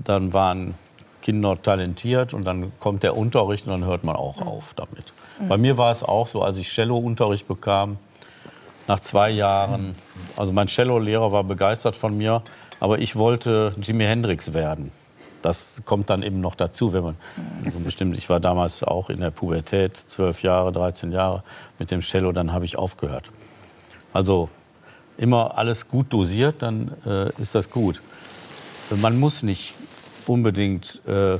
dann 0.02 0.32
waren 0.32 0.74
Kinder 1.22 1.62
talentiert 1.62 2.34
und 2.34 2.44
dann 2.44 2.72
kommt 2.80 3.04
der 3.04 3.16
Unterricht 3.16 3.66
und 3.66 3.72
dann 3.72 3.84
hört 3.84 4.02
man 4.02 4.16
auch 4.16 4.40
mhm. 4.40 4.48
auf 4.48 4.74
damit. 4.74 5.12
Mhm. 5.38 5.48
Bei 5.48 5.56
mir 5.56 5.78
war 5.78 5.92
es 5.92 6.02
auch 6.02 6.26
so, 6.26 6.42
als 6.42 6.58
ich 6.58 6.68
Cello-Unterricht 6.68 7.46
bekam, 7.46 7.98
nach 8.88 9.00
zwei 9.00 9.30
Jahren, 9.30 9.94
also 10.36 10.52
mein 10.52 10.66
Cello-Lehrer 10.66 11.32
war 11.32 11.44
begeistert 11.44 11.96
von 11.96 12.18
mir, 12.18 12.42
aber 12.80 12.98
ich 12.98 13.16
wollte 13.16 13.72
Jimi 13.80 14.04
Hendrix 14.04 14.52
werden. 14.52 14.90
Das 15.44 15.82
kommt 15.84 16.08
dann 16.08 16.22
eben 16.22 16.40
noch 16.40 16.54
dazu, 16.54 16.94
wenn 16.94 17.02
man 17.02 17.16
so 17.70 17.78
bestimmt. 17.80 18.16
Ich 18.16 18.30
war 18.30 18.40
damals 18.40 18.82
auch 18.82 19.10
in 19.10 19.20
der 19.20 19.30
Pubertät, 19.30 19.94
zwölf 19.94 20.42
Jahre, 20.42 20.72
13 20.72 21.12
Jahre 21.12 21.42
mit 21.78 21.90
dem 21.90 22.00
Cello, 22.00 22.32
dann 22.32 22.54
habe 22.54 22.64
ich 22.64 22.78
aufgehört. 22.78 23.30
Also 24.14 24.48
immer 25.18 25.58
alles 25.58 25.88
gut 25.88 26.10
dosiert, 26.14 26.62
dann 26.62 26.92
äh, 27.04 27.30
ist 27.38 27.54
das 27.54 27.68
gut. 27.68 28.00
Man 28.88 29.20
muss 29.20 29.42
nicht 29.42 29.74
unbedingt 30.26 31.02
äh, 31.06 31.36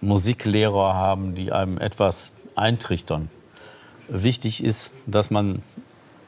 Musiklehrer 0.00 0.94
haben, 0.94 1.34
die 1.34 1.50
einem 1.50 1.78
etwas 1.78 2.30
eintrichtern. 2.54 3.28
Wichtig 4.06 4.62
ist, 4.62 4.92
dass 5.08 5.32
man 5.32 5.62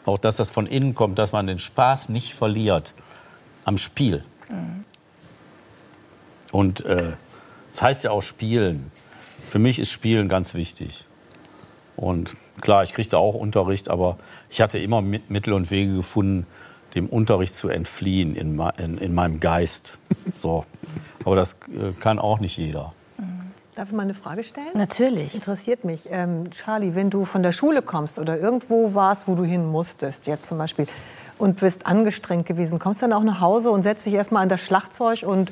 auch, 0.05 0.19
dass 0.19 0.37
das 0.37 0.51
von 0.51 0.67
innen 0.67 0.97
kommt, 0.97 1.21
dass 1.21 1.31
man 1.31 1.47
den 1.47 1.61
Spaß 1.61 2.09
nicht 2.09 2.35
verliert 2.35 2.93
am 3.65 3.79
Spiel. 3.79 4.25
Mhm. 6.53 6.59
Und 6.59 6.85
äh, 6.85 7.13
das 7.71 7.83
heißt 7.83 8.05
ja 8.05 8.11
auch 8.11 8.23
Spielen. 8.23 8.93
Für 9.41 9.59
mich 9.59 9.79
ist 9.79 9.91
Spielen 9.91 10.29
ganz 10.29 10.55
wichtig. 10.55 11.07
Und 11.97 12.35
klar, 12.61 12.83
ich 12.83 12.93
kriegte 12.93 13.19
auch 13.19 13.35
Unterricht, 13.35 13.91
aber 13.91 14.17
ich 14.49 14.61
hatte 14.61 14.79
immer 14.79 15.03
Mittel 15.03 15.53
und 15.53 15.71
Wege 15.71 15.95
gefunden, 15.97 16.47
dem 16.95 17.09
Unterricht 17.09 17.55
zu 17.55 17.69
entfliehen 17.69 18.35
in, 18.35 18.61
in, 18.79 18.99
in 18.99 19.15
meinem 19.15 19.41
Geist. 19.41 19.99
So. 20.39 20.65
Aber 21.25 21.37
das 21.37 21.55
äh, 21.55 21.93
kann 22.01 22.19
auch 22.19 22.41
nicht 22.41 22.57
jeder. 22.57 22.93
Darf 23.75 23.89
ich 23.89 23.95
mal 23.95 24.03
eine 24.03 24.13
Frage 24.13 24.45
stellen? 24.45 24.69
Natürlich. 24.75 25.35
Interessiert 25.35 25.85
mich. 25.85 26.03
Ähm, 26.11 26.51
Charlie, 26.51 26.95
wenn 26.95 27.09
du 27.09 27.25
von 27.25 27.43
der 27.43 27.53
Schule 27.53 27.81
kommst 27.81 28.19
oder 28.19 28.39
irgendwo 28.39 28.93
warst, 28.93 29.27
wo 29.29 29.35
du 29.35 29.45
hin 29.45 29.65
musstest, 29.65 30.27
jetzt 30.27 30.47
zum 30.47 30.59
Beispiel, 30.59 30.87
und 31.39 31.59
bist 31.59 31.87
angestrengt 31.87 32.45
gewesen, 32.45 32.79
kommst 32.79 33.01
du 33.01 33.07
dann 33.07 33.15
auch 33.15 33.25
nach 33.25 33.41
Hause 33.41 33.71
und 33.71 33.83
setzt 33.83 34.05
dich 34.05 34.13
erstmal 34.13 34.43
an 34.43 34.51
das 34.51 34.61
Schlagzeug 34.61 35.23
und 35.23 35.51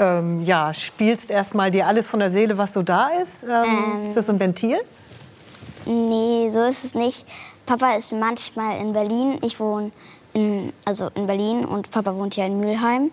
ähm, 0.00 0.42
ja, 0.42 0.72
spielst 0.72 1.30
erstmal 1.30 1.70
dir 1.70 1.86
alles 1.86 2.08
von 2.08 2.20
der 2.20 2.30
Seele, 2.30 2.56
was 2.56 2.72
so 2.72 2.82
da 2.82 3.08
ist? 3.22 3.44
Ähm, 3.44 3.50
ähm, 3.50 4.08
ist 4.08 4.16
das 4.16 4.26
so 4.26 4.32
ein 4.32 4.40
Ventil? 4.40 4.78
Nee, 5.84 6.48
so 6.50 6.62
ist 6.62 6.84
es 6.84 6.94
nicht. 6.94 7.26
Papa 7.66 7.94
ist 7.94 8.12
manchmal 8.12 8.78
in 8.78 8.92
Berlin. 8.92 9.38
Ich 9.42 9.60
wohne 9.60 9.92
in, 10.32 10.72
also 10.86 11.10
in 11.14 11.26
Berlin 11.26 11.64
und 11.64 11.90
Papa 11.90 12.14
wohnt 12.14 12.34
ja 12.36 12.46
in 12.46 12.58
Mülheim. 12.58 13.10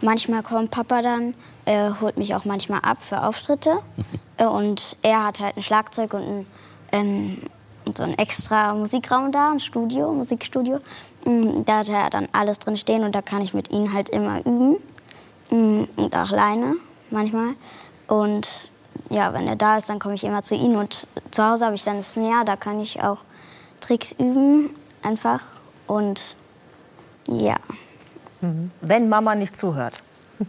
Manchmal 0.00 0.42
kommt 0.42 0.70
Papa 0.70 1.02
dann, 1.02 1.34
äh, 1.66 1.90
holt 2.00 2.16
mich 2.16 2.34
auch 2.34 2.46
manchmal 2.46 2.80
ab 2.80 2.98
für 3.00 3.22
Auftritte. 3.22 3.78
äh, 4.38 4.46
und 4.46 4.96
er 5.02 5.26
hat 5.26 5.40
halt 5.40 5.58
ein 5.58 5.62
Schlagzeug 5.62 6.14
und, 6.14 6.22
ein, 6.22 6.46
ähm, 6.92 7.38
und 7.84 7.98
so 7.98 8.02
ein 8.02 8.16
extra 8.18 8.74
Musikraum 8.74 9.30
da, 9.30 9.52
ein 9.52 9.60
Studio, 9.60 10.10
Musikstudio. 10.12 10.80
Mm, 11.26 11.64
da 11.66 11.78
hat 11.78 11.88
er 11.90 12.08
dann 12.08 12.28
alles 12.32 12.58
drin 12.58 12.78
stehen 12.78 13.04
und 13.04 13.14
da 13.14 13.20
kann 13.20 13.42
ich 13.42 13.52
mit 13.52 13.70
ihm 13.70 13.92
halt 13.92 14.08
immer 14.08 14.40
üben. 14.40 14.76
Mm, 15.50 15.84
und 15.96 16.16
auch 16.16 16.30
alleine 16.30 16.76
manchmal. 17.10 17.54
Und 18.06 18.72
ja, 19.08 19.32
wenn 19.32 19.46
er 19.46 19.56
da 19.56 19.76
ist, 19.76 19.88
dann 19.88 19.98
komme 19.98 20.14
ich 20.14 20.24
immer 20.24 20.42
zu 20.42 20.54
ihm. 20.54 20.76
Und 20.76 21.06
zu 21.30 21.44
Hause 21.44 21.66
habe 21.66 21.74
ich 21.74 21.84
dann 21.84 21.98
das 21.98 22.12
Snare, 22.12 22.44
da 22.44 22.56
kann 22.56 22.80
ich 22.80 23.02
auch 23.02 23.18
Tricks 23.80 24.12
üben, 24.12 24.70
einfach. 25.02 25.40
Und 25.86 26.36
ja. 27.26 27.56
Mhm. 28.40 28.70
Wenn 28.80 29.08
Mama 29.08 29.34
nicht 29.34 29.56
zuhört. 29.56 30.02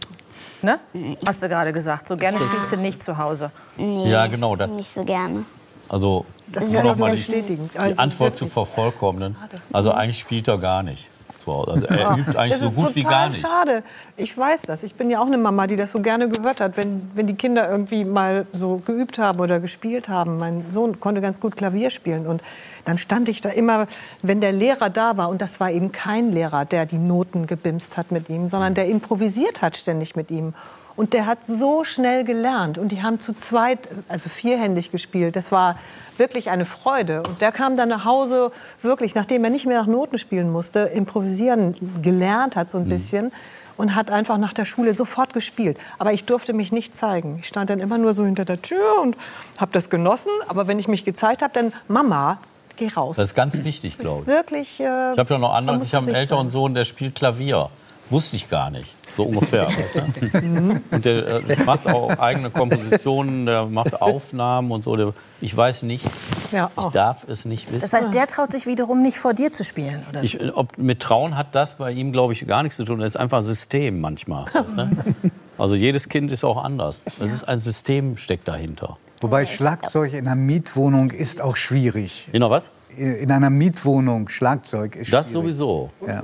Ne? 0.64 0.78
Hast 1.26 1.42
du 1.42 1.48
gerade 1.48 1.72
gesagt. 1.72 2.06
So 2.06 2.16
gerne 2.16 2.38
ja. 2.38 2.44
spielst 2.46 2.70
du 2.70 2.76
nicht 2.76 3.02
zu 3.02 3.18
Hause. 3.18 3.50
Nee, 3.76 4.08
ja, 4.08 4.28
genau. 4.28 4.54
Das, 4.54 4.70
nicht 4.70 4.94
so 4.94 5.04
gerne. 5.04 5.44
Also, 5.88 6.24
das 6.46 6.68
ist 6.68 6.72
noch 6.74 6.96
mal 6.96 7.16
die, 7.16 7.42
die 7.42 7.58
also 7.76 8.00
Antwort 8.00 8.36
zu 8.36 8.46
vervollkommnen. 8.46 9.34
Also 9.72 9.90
eigentlich 9.90 10.20
spielt 10.20 10.46
er 10.46 10.58
gar 10.58 10.84
nicht 10.84 11.08
zu 11.44 11.52
Hause. 11.52 11.72
Also 11.72 11.86
er 11.86 12.16
übt 12.18 12.36
eigentlich 12.36 12.58
so 12.58 12.70
gut 12.70 12.94
wie 12.94 13.02
gar 13.02 13.28
nicht. 13.28 13.40
schade. 13.40 13.82
Ich 14.16 14.36
weiß 14.36 14.62
das. 14.62 14.82
Ich 14.82 14.94
bin 14.94 15.10
ja 15.10 15.20
auch 15.20 15.26
eine 15.26 15.38
Mama, 15.38 15.66
die 15.66 15.76
das 15.76 15.92
so 15.92 16.00
gerne 16.00 16.28
gehört 16.28 16.60
hat, 16.60 16.76
wenn, 16.76 17.10
wenn 17.14 17.26
die 17.26 17.34
Kinder 17.34 17.68
irgendwie 17.68 18.04
mal 18.04 18.46
so 18.52 18.82
geübt 18.84 19.18
haben 19.18 19.40
oder 19.40 19.60
gespielt 19.60 20.08
haben. 20.08 20.38
Mein 20.38 20.64
Sohn 20.70 21.00
konnte 21.00 21.20
ganz 21.20 21.40
gut 21.40 21.56
Klavier 21.56 21.90
spielen 21.90 22.26
und 22.26 22.42
dann 22.84 22.98
stand 22.98 23.28
ich 23.28 23.40
da 23.40 23.50
immer, 23.50 23.86
wenn 24.22 24.40
der 24.40 24.52
Lehrer 24.52 24.90
da 24.90 25.16
war, 25.16 25.28
und 25.28 25.40
das 25.40 25.60
war 25.60 25.70
eben 25.70 25.92
kein 25.92 26.32
Lehrer, 26.32 26.64
der 26.64 26.86
die 26.86 26.98
Noten 26.98 27.46
gebimst 27.46 27.96
hat 27.96 28.10
mit 28.10 28.28
ihm, 28.28 28.48
sondern 28.48 28.74
der 28.74 28.88
improvisiert 28.88 29.62
hat 29.62 29.76
ständig 29.76 30.16
mit 30.16 30.30
ihm. 30.30 30.54
Und 30.96 31.14
der 31.14 31.26
hat 31.26 31.44
so 31.44 31.84
schnell 31.84 32.24
gelernt. 32.24 32.78
Und 32.78 32.88
die 32.88 33.02
haben 33.02 33.18
zu 33.20 33.32
zweit, 33.32 33.88
also 34.08 34.28
vierhändig 34.28 34.90
gespielt. 34.90 35.36
Das 35.36 35.50
war 35.50 35.78
wirklich 36.18 36.50
eine 36.50 36.64
Freude. 36.64 37.22
Und 37.22 37.40
der 37.40 37.52
kam 37.52 37.76
dann 37.76 37.88
nach 37.88 38.04
Hause, 38.04 38.52
wirklich, 38.82 39.14
nachdem 39.14 39.44
er 39.44 39.50
nicht 39.50 39.66
mehr 39.66 39.80
nach 39.80 39.86
Noten 39.86 40.18
spielen 40.18 40.50
musste, 40.50 40.80
improvisieren 40.80 41.74
gelernt 42.02 42.56
hat 42.56 42.70
so 42.70 42.78
ein 42.78 42.84
mhm. 42.84 42.90
bisschen. 42.90 43.32
Und 43.78 43.94
hat 43.94 44.10
einfach 44.10 44.36
nach 44.36 44.52
der 44.52 44.66
Schule 44.66 44.92
sofort 44.92 45.32
gespielt. 45.32 45.78
Aber 45.98 46.12
ich 46.12 46.24
durfte 46.24 46.52
mich 46.52 46.72
nicht 46.72 46.94
zeigen. 46.94 47.38
Ich 47.40 47.48
stand 47.48 47.70
dann 47.70 47.80
immer 47.80 47.96
nur 47.96 48.12
so 48.12 48.24
hinter 48.24 48.44
der 48.44 48.60
Tür 48.60 49.00
und 49.02 49.16
habe 49.58 49.72
das 49.72 49.88
genossen. 49.88 50.30
Aber 50.46 50.66
wenn 50.66 50.78
ich 50.78 50.88
mich 50.88 51.06
gezeigt 51.06 51.42
habe, 51.42 51.54
dann 51.54 51.72
Mama, 51.88 52.38
geh 52.76 52.88
raus. 52.88 53.16
Das 53.16 53.30
ist 53.30 53.34
ganz 53.34 53.64
wichtig, 53.64 53.96
glaube 53.96 54.20
ich. 54.20 54.26
Wirklich. 54.26 54.78
Äh, 54.78 55.12
ich 55.12 55.18
habe 55.18 55.34
ja 55.34 55.38
noch 55.38 55.54
andere. 55.54 55.80
Ich 55.82 55.94
habe 55.94 56.06
einen 56.06 56.14
älteren 56.14 56.48
sein. 56.48 56.50
Sohn, 56.50 56.74
der 56.74 56.84
spielt 56.84 57.14
Klavier. 57.14 57.70
Wusste 58.10 58.36
ich 58.36 58.50
gar 58.50 58.70
nicht. 58.70 58.94
So 59.16 59.24
ungefähr. 59.24 59.66
weißt 59.66 59.96
du? 59.96 60.80
Und 60.90 61.04
der 61.04 61.26
äh, 61.26 61.64
macht 61.64 61.86
auch 61.86 62.18
eigene 62.18 62.50
Kompositionen, 62.50 63.46
der 63.46 63.66
macht 63.66 64.00
Aufnahmen 64.00 64.70
und 64.70 64.82
so. 64.82 64.96
Der, 64.96 65.12
ich 65.40 65.56
weiß 65.56 65.82
nichts. 65.82 66.10
Ja, 66.50 66.70
ich 66.78 66.86
darf 66.86 67.26
es 67.28 67.44
nicht 67.44 67.68
wissen. 67.68 67.80
Das 67.80 67.92
heißt, 67.92 68.14
der 68.14 68.26
traut 68.26 68.50
sich 68.50 68.66
wiederum 68.66 69.02
nicht 69.02 69.18
vor 69.18 69.34
dir 69.34 69.52
zu 69.52 69.64
spielen, 69.64 70.02
oder? 70.08 70.22
Ich, 70.22 70.38
ob, 70.54 70.78
mit 70.78 71.00
Trauen 71.00 71.36
hat 71.36 71.54
das 71.54 71.76
bei 71.76 71.90
ihm, 71.92 72.12
glaube 72.12 72.32
ich, 72.32 72.46
gar 72.46 72.62
nichts 72.62 72.76
zu 72.76 72.84
tun. 72.84 73.00
Das 73.00 73.10
ist 73.12 73.16
einfach 73.16 73.38
ein 73.38 73.42
System 73.42 74.00
manchmal. 74.00 74.46
Weißt 74.52 74.78
du? 74.78 74.90
Also 75.58 75.74
jedes 75.74 76.08
Kind 76.08 76.32
ist 76.32 76.44
auch 76.44 76.62
anders. 76.62 77.00
Es 77.20 77.32
ist 77.32 77.44
ein 77.44 77.60
System 77.60 78.16
steckt 78.16 78.48
dahinter. 78.48 78.96
Wobei 79.20 79.46
Schlagzeug 79.46 80.14
in 80.14 80.26
einer 80.26 80.34
Mietwohnung 80.34 81.10
ist 81.10 81.40
auch 81.40 81.56
schwierig. 81.56 82.28
In 82.32 82.42
einer 82.42 82.50
was? 82.50 82.70
In 82.96 83.30
einer 83.30 83.50
Mietwohnung 83.50 84.28
Schlagzeug 84.28 84.96
ist 84.96 85.06
schwierig. 85.06 85.10
Das 85.10 85.30
sowieso. 85.30 85.90
Ja. 86.06 86.22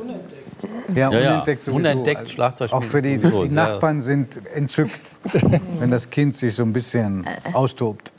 Ja, 0.92 1.10
ja, 1.12 1.30
unentdeckt 1.30 1.62
sowieso. 1.62 1.76
Unentdeckt 1.76 2.30
Schlagzeug 2.30 2.72
Auch 2.72 2.82
für 2.82 3.00
die, 3.00 3.18
die 3.18 3.48
Nachbarn 3.50 4.00
sind 4.00 4.44
entzückt, 4.54 5.00
wenn 5.78 5.90
das 5.90 6.10
Kind 6.10 6.34
sich 6.34 6.54
so 6.54 6.64
ein 6.64 6.72
bisschen 6.72 7.24
austobt. 7.52 8.12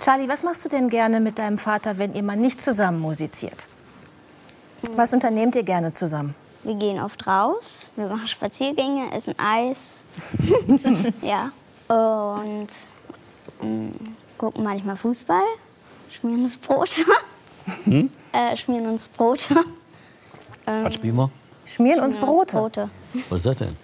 Charlie, 0.00 0.28
was 0.28 0.42
machst 0.42 0.64
du 0.64 0.68
denn 0.68 0.88
gerne 0.88 1.20
mit 1.20 1.38
deinem 1.38 1.58
Vater, 1.58 1.98
wenn 1.98 2.14
ihr 2.14 2.22
mal 2.22 2.36
nicht 2.36 2.62
zusammen 2.62 3.00
musiziert? 3.00 3.66
Was 4.96 5.12
unternehmt 5.12 5.54
ihr 5.54 5.62
gerne 5.62 5.92
zusammen? 5.92 6.34
Wir 6.64 6.74
gehen 6.74 7.00
oft 7.00 7.26
raus, 7.26 7.90
wir 7.96 8.06
machen 8.06 8.28
Spaziergänge, 8.28 9.12
essen 9.12 9.34
Eis. 9.38 10.04
ja. 11.22 11.50
Und 11.88 12.68
mh, 13.60 13.66
mm, 13.66 13.92
gucken 14.38 14.62
manchmal 14.62 14.96
Fußball, 14.96 15.42
schmieren 16.10 16.42
uns 16.42 16.56
Brote. 16.56 17.02
Hm? 17.84 18.10
äh, 18.32 18.56
schmieren 18.56 18.86
uns 18.86 19.08
Brote. 19.08 19.56
Was 20.64 20.94
spielen 20.94 21.16
wir? 21.16 21.30
Schmieren 21.64 22.00
uns 22.00 22.16
Brote. 22.16 22.56
Brote. 22.56 22.90
Was 23.28 23.38
ist 23.38 23.46
das 23.46 23.56
denn? 23.58 23.76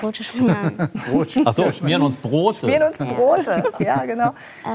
Brote 0.00 0.22
schmieren. 0.22 0.88
Ach 1.44 1.52
so, 1.52 1.70
schmieren 1.72 2.02
uns 2.02 2.16
Brote. 2.16 2.60
Schmieren 2.60 2.88
uns 2.88 2.98
Brote, 2.98 3.64
ja, 3.80 4.04
genau. 4.04 4.28
Äh, 4.64 4.72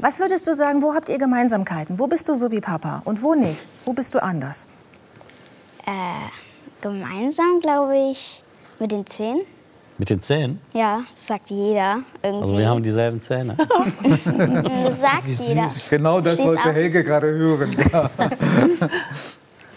Was 0.00 0.18
würdest 0.18 0.46
du 0.46 0.54
sagen, 0.54 0.82
wo 0.82 0.94
habt 0.94 1.08
ihr 1.08 1.18
Gemeinsamkeiten? 1.18 1.98
Wo 1.98 2.08
bist 2.08 2.28
du 2.28 2.34
so 2.34 2.50
wie 2.50 2.60
Papa 2.60 3.02
und 3.04 3.22
wo 3.22 3.34
nicht? 3.34 3.66
Wo 3.84 3.92
bist 3.92 4.14
du 4.14 4.22
anders? 4.22 4.66
Äh, 5.86 5.90
gemeinsam, 6.82 7.60
glaube 7.60 7.96
ich, 8.10 8.42
mit 8.78 8.92
den 8.92 9.06
Zähnen. 9.06 9.40
Mit 9.98 10.10
den 10.10 10.20
Zähnen? 10.20 10.60
Ja, 10.72 11.00
das 11.10 11.26
sagt 11.26 11.50
jeder 11.50 12.00
irgendwie. 12.22 12.42
Also 12.42 12.58
wir 12.58 12.68
haben 12.68 12.82
dieselben 12.82 13.20
Zähne. 13.20 13.56
das 14.84 15.00
sagt 15.00 15.26
jeder. 15.26 15.70
Genau 15.90 16.20
das 16.20 16.36
Schließ 16.36 16.48
wollte 16.48 16.72
Helge 16.72 17.04
gerade 17.04 17.28
hören. 17.28 17.76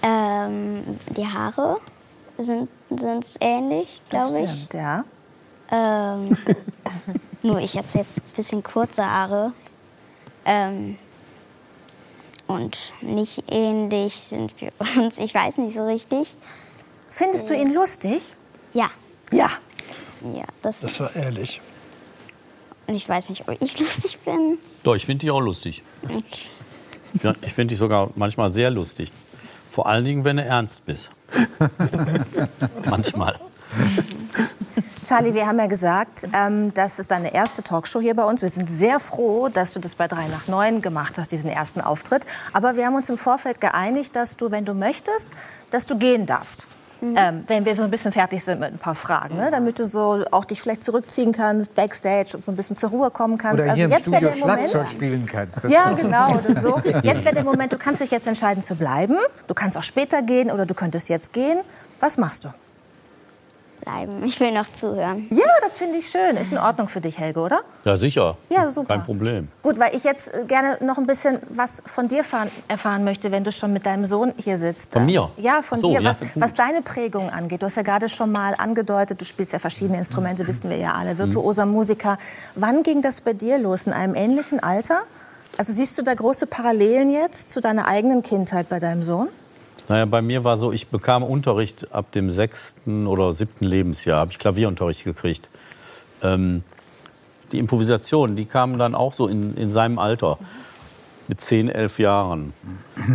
ähm, 0.02 0.84
die 1.16 1.28
Haare 1.28 1.78
sind, 2.38 2.70
sind 2.90 3.26
ähnlich, 3.40 4.02
glaube 4.10 4.40
ich. 4.40 4.50
Stimmt, 4.50 4.74
ja. 4.74 5.06
Ähm, 5.72 6.38
nur 7.44 7.60
ich 7.60 7.78
habe 7.78 7.88
jetzt 7.94 8.18
ein 8.18 8.36
bisschen 8.36 8.64
kurze 8.64 9.06
Haare. 9.06 9.52
Ähm, 10.46 10.98
und 12.48 12.78
nicht 13.02 13.44
ähnlich 13.48 14.20
sind 14.20 14.54
wir 14.62 14.72
uns. 14.98 15.18
Ich 15.18 15.34
weiß 15.34 15.58
nicht 15.58 15.76
so 15.76 15.86
richtig. 15.86 16.36
Findest 17.16 17.50
du 17.50 17.56
ihn 17.56 17.74
lustig? 17.74 18.34
Ja. 18.74 18.90
Ja. 19.32 19.50
Ja, 20.34 20.44
das, 20.62 20.82
Das 20.82 21.00
war 21.00 21.16
ehrlich. 21.16 21.62
Und 22.88 22.96
ich 22.96 23.08
weiß 23.08 23.30
nicht, 23.30 23.48
ob 23.48 23.62
ich 23.62 23.80
lustig 23.80 24.20
bin. 24.20 24.58
Doch, 24.84 24.96
ich 24.96 25.06
finde 25.06 25.22
dich 25.22 25.32
auch 25.32 25.40
lustig. 25.40 25.82
Okay. 26.04 26.50
Ja, 27.24 27.34
Ich 27.42 27.54
finde 27.54 27.72
dich 27.72 27.78
sogar 27.78 28.10
manchmal 28.16 28.50
sehr 28.50 28.70
lustig. 28.70 29.14
Vor 29.70 29.88
allen 29.88 30.04
Dingen, 30.04 30.26
wenn 30.26 30.36
du 30.36 30.44
ernst 30.44 30.86
bist. 30.86 31.12
manchmal. 32.86 33.40
Charlie, 35.06 35.34
wir 35.34 35.48
haben 35.48 35.60
ja 35.60 35.68
gesagt, 35.68 36.28
ähm, 36.34 36.74
das 36.74 37.00
ist 37.00 37.12
deine 37.12 37.34
erste 37.34 37.64
Talkshow 37.64 38.02
hier 38.02 38.16
bei 38.16 38.26
uns. 38.26 38.42
Wir 38.42 38.50
sind 38.50 38.70
sehr 38.70 39.00
froh, 39.00 39.48
dass 39.48 39.74
du 39.74 39.80
das 39.80 39.96
bei 39.96 40.10
3 40.10 40.28
nach 40.28 40.48
9 40.50 40.82
gemacht 40.82 41.18
hast, 41.18 41.32
diesen 41.32 41.50
ersten 41.50 41.80
Auftritt. 41.80 42.26
Aber 42.52 42.76
wir 42.76 42.86
haben 42.86 42.96
uns 42.96 43.08
im 43.08 43.18
Vorfeld 43.18 43.62
geeinigt, 43.62 44.18
dass 44.18 44.36
du, 44.36 44.52
wenn 44.52 44.66
du 44.66 44.74
möchtest, 44.74 45.30
dass 45.72 45.86
du 45.86 45.98
gehen 45.98 46.26
darfst. 46.26 46.68
Ähm, 47.16 47.44
wenn 47.48 47.66
wir 47.66 47.76
so 47.76 47.84
ein 47.84 47.92
bisschen 47.92 48.12
fertig 48.12 48.44
sind 48.44 48.60
mit 48.60 48.74
ein 48.74 48.78
paar 48.78 48.96
Fragen, 48.96 49.38
ne? 49.38 49.50
damit 49.52 49.80
du 49.80 49.86
so 49.86 50.24
auch 50.32 50.46
dich 50.46 50.62
vielleicht 50.62 50.84
zurückziehen 50.84 51.32
kannst, 51.32 51.76
backstage 51.76 52.32
und 52.34 52.44
so 52.44 52.52
ein 52.52 52.56
bisschen 52.56 52.76
zur 52.76 52.90
Ruhe 52.90 53.12
kommen 53.12 53.38
kannst. 53.38 53.62
Oder 53.62 53.74
hier 53.74 53.86
im 53.86 53.92
jetzt 53.92 54.12
wäre 54.12 54.22
Studio 54.24 54.46
der 54.46 54.48
Moment. 54.48 54.70
Schlagzeug 54.70 54.92
spielen 54.92 55.26
kannst. 55.26 55.64
Ja, 55.66 55.92
genau, 55.92 56.38
oder 56.38 56.60
so. 56.60 56.80
Jetzt 57.04 57.26
wäre 57.26 57.36
der 57.36 57.44
Moment, 57.44 57.72
du 57.74 57.78
kannst 57.78 58.02
dich 58.02 58.12
jetzt 58.12 58.28
entscheiden 58.28 58.64
zu 58.64 58.76
bleiben. 58.76 59.18
Du 59.48 59.54
kannst 59.54 59.78
auch 59.78 59.84
später 59.84 60.22
gehen 60.22 60.52
oder 60.52 60.66
du 60.66 60.74
könntest 60.74 61.10
jetzt 61.10 61.34
gehen. 61.34 61.60
Was 62.00 62.18
machst 62.18 62.46
du? 62.46 62.50
Bleiben. 63.86 64.24
Ich 64.26 64.40
will 64.40 64.52
noch 64.52 64.68
zuhören. 64.68 65.28
Ja, 65.30 65.46
das 65.62 65.78
finde 65.78 66.00
ich 66.00 66.10
schön. 66.10 66.38
Ist 66.38 66.52
in 66.52 66.58
Ordnung 66.58 66.88
für 66.88 67.02
dich, 67.02 67.20
Helge, 67.20 67.40
oder? 67.40 67.62
Ja, 67.84 67.96
sicher. 67.96 68.36
Ja, 68.50 68.68
super. 68.68 68.96
Kein 68.96 69.04
Problem. 69.04 69.48
Gut, 69.62 69.78
weil 69.78 69.96
ich 69.96 70.04
jetzt 70.04 70.34
äh, 70.34 70.44
gerne 70.46 70.80
noch 70.84 70.98
ein 70.98 71.06
bisschen 71.06 71.38
was 71.50 71.84
von 71.86 72.08
dir 72.08 72.24
fahren, 72.24 72.50
erfahren 72.68 73.04
möchte, 73.04 73.32
wenn 73.32 73.44
du 73.44 73.52
schon 73.52 73.74
mit 73.74 73.86
deinem 73.86 74.06
Sohn 74.06 74.34
hier 74.38 74.58
sitzt. 74.58 74.94
Von 74.94 75.06
mir? 75.06 75.30
Ja, 75.38 75.62
von 75.62 75.80
so, 75.80 75.90
dir, 75.90 76.02
ja, 76.02 76.10
was, 76.10 76.20
gut. 76.20 76.30
was 76.34 76.56
deine 76.56 76.82
Prägung 76.82 77.30
angeht. 77.30 77.62
Du 77.62 77.68
hast 77.68 77.78
ja 77.78 77.84
gerade 77.84 78.10
schon 78.10 78.32
mal 78.32 78.56
angedeutet, 78.58 79.22
du 79.22 79.26
spielst 79.26 79.54
ja 79.54 79.60
verschiedene 79.60 80.00
Instrumente, 80.00 80.48
wissen 80.48 80.68
wir 80.68 80.78
ja 80.78 80.94
alle, 80.94 81.20
virtuoser 81.20 81.68
Musiker. 81.68 82.18
Wann 82.56 82.82
ging 82.82 83.04
das 83.04 83.22
bei 83.22 83.34
dir 83.34 83.60
los? 83.60 83.86
In 83.86 83.94
einem 83.94 84.16
ähnlichen 84.16 84.62
Alter? 84.62 85.04
Also 85.58 85.72
siehst 85.72 85.96
du 86.00 86.02
da 86.02 86.16
große 86.16 86.48
Parallelen 86.48 87.12
jetzt 87.12 87.52
zu 87.52 87.62
deiner 87.62 87.88
eigenen 87.88 88.24
Kindheit 88.24 88.68
bei 88.68 88.80
deinem 88.80 89.04
Sohn? 89.04 89.30
Naja, 89.88 90.06
bei 90.06 90.22
mir 90.22 90.44
war 90.44 90.58
so, 90.58 90.72
ich 90.72 90.88
bekam 90.88 91.24
Unterricht 91.24 91.94
ab 91.94 92.12
dem 92.12 92.32
sechsten 92.32 93.06
oder 93.06 93.34
siebten 93.34 93.66
Lebensjahr, 93.66 94.20
habe 94.20 94.32
ich 94.32 94.40
Klavierunterricht 94.40 95.04
gekriegt. 95.04 95.50
Ähm, 96.24 96.64
die 97.52 97.60
Improvisationen, 97.60 98.36
die 98.36 98.46
kamen 98.46 98.80
dann 98.80 98.96
auch 98.96 99.14
so 99.14 99.28
in, 99.28 99.56
in 99.56 99.70
seinem 99.70 100.00
Alter, 100.00 100.40
mit 101.28 101.42
zehn, 101.42 101.70
elf 101.70 102.00
Jahren. 102.00 102.54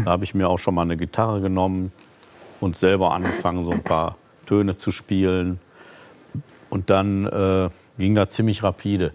Da 0.05 0.11
habe 0.13 0.25
ich 0.25 0.35
mir 0.35 0.49
auch 0.49 0.59
schon 0.59 0.75
mal 0.75 0.83
eine 0.83 0.97
Gitarre 0.97 1.41
genommen 1.41 1.93
und 2.61 2.77
selber 2.77 3.13
angefangen, 3.13 3.65
so 3.65 3.71
ein 3.71 3.83
paar 3.83 4.17
Töne 4.47 4.77
zu 4.77 4.91
spielen. 4.91 5.61
Und 6.71 6.91
dann 6.91 7.27
äh, 7.27 7.69
ging 7.99 8.15
das 8.15 8.31
ziemlich 8.31 8.63
rapide. 8.63 9.13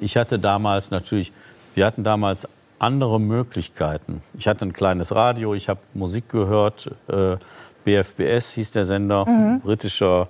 Ich 0.00 0.16
hatte 0.16 0.38
damals 0.38 0.90
natürlich, 0.90 1.32
wir 1.74 1.86
hatten 1.86 2.04
damals 2.04 2.48
andere 2.78 3.20
Möglichkeiten. 3.20 4.20
Ich 4.38 4.46
hatte 4.48 4.66
ein 4.66 4.72
kleines 4.72 5.14
Radio, 5.14 5.54
ich 5.54 5.68
habe 5.68 5.80
Musik 5.94 6.28
gehört. 6.28 6.90
Äh, 7.08 7.36
BFBS 7.84 8.52
hieß 8.54 8.72
der 8.72 8.84
Sender, 8.84 9.24
britischer 9.62 10.28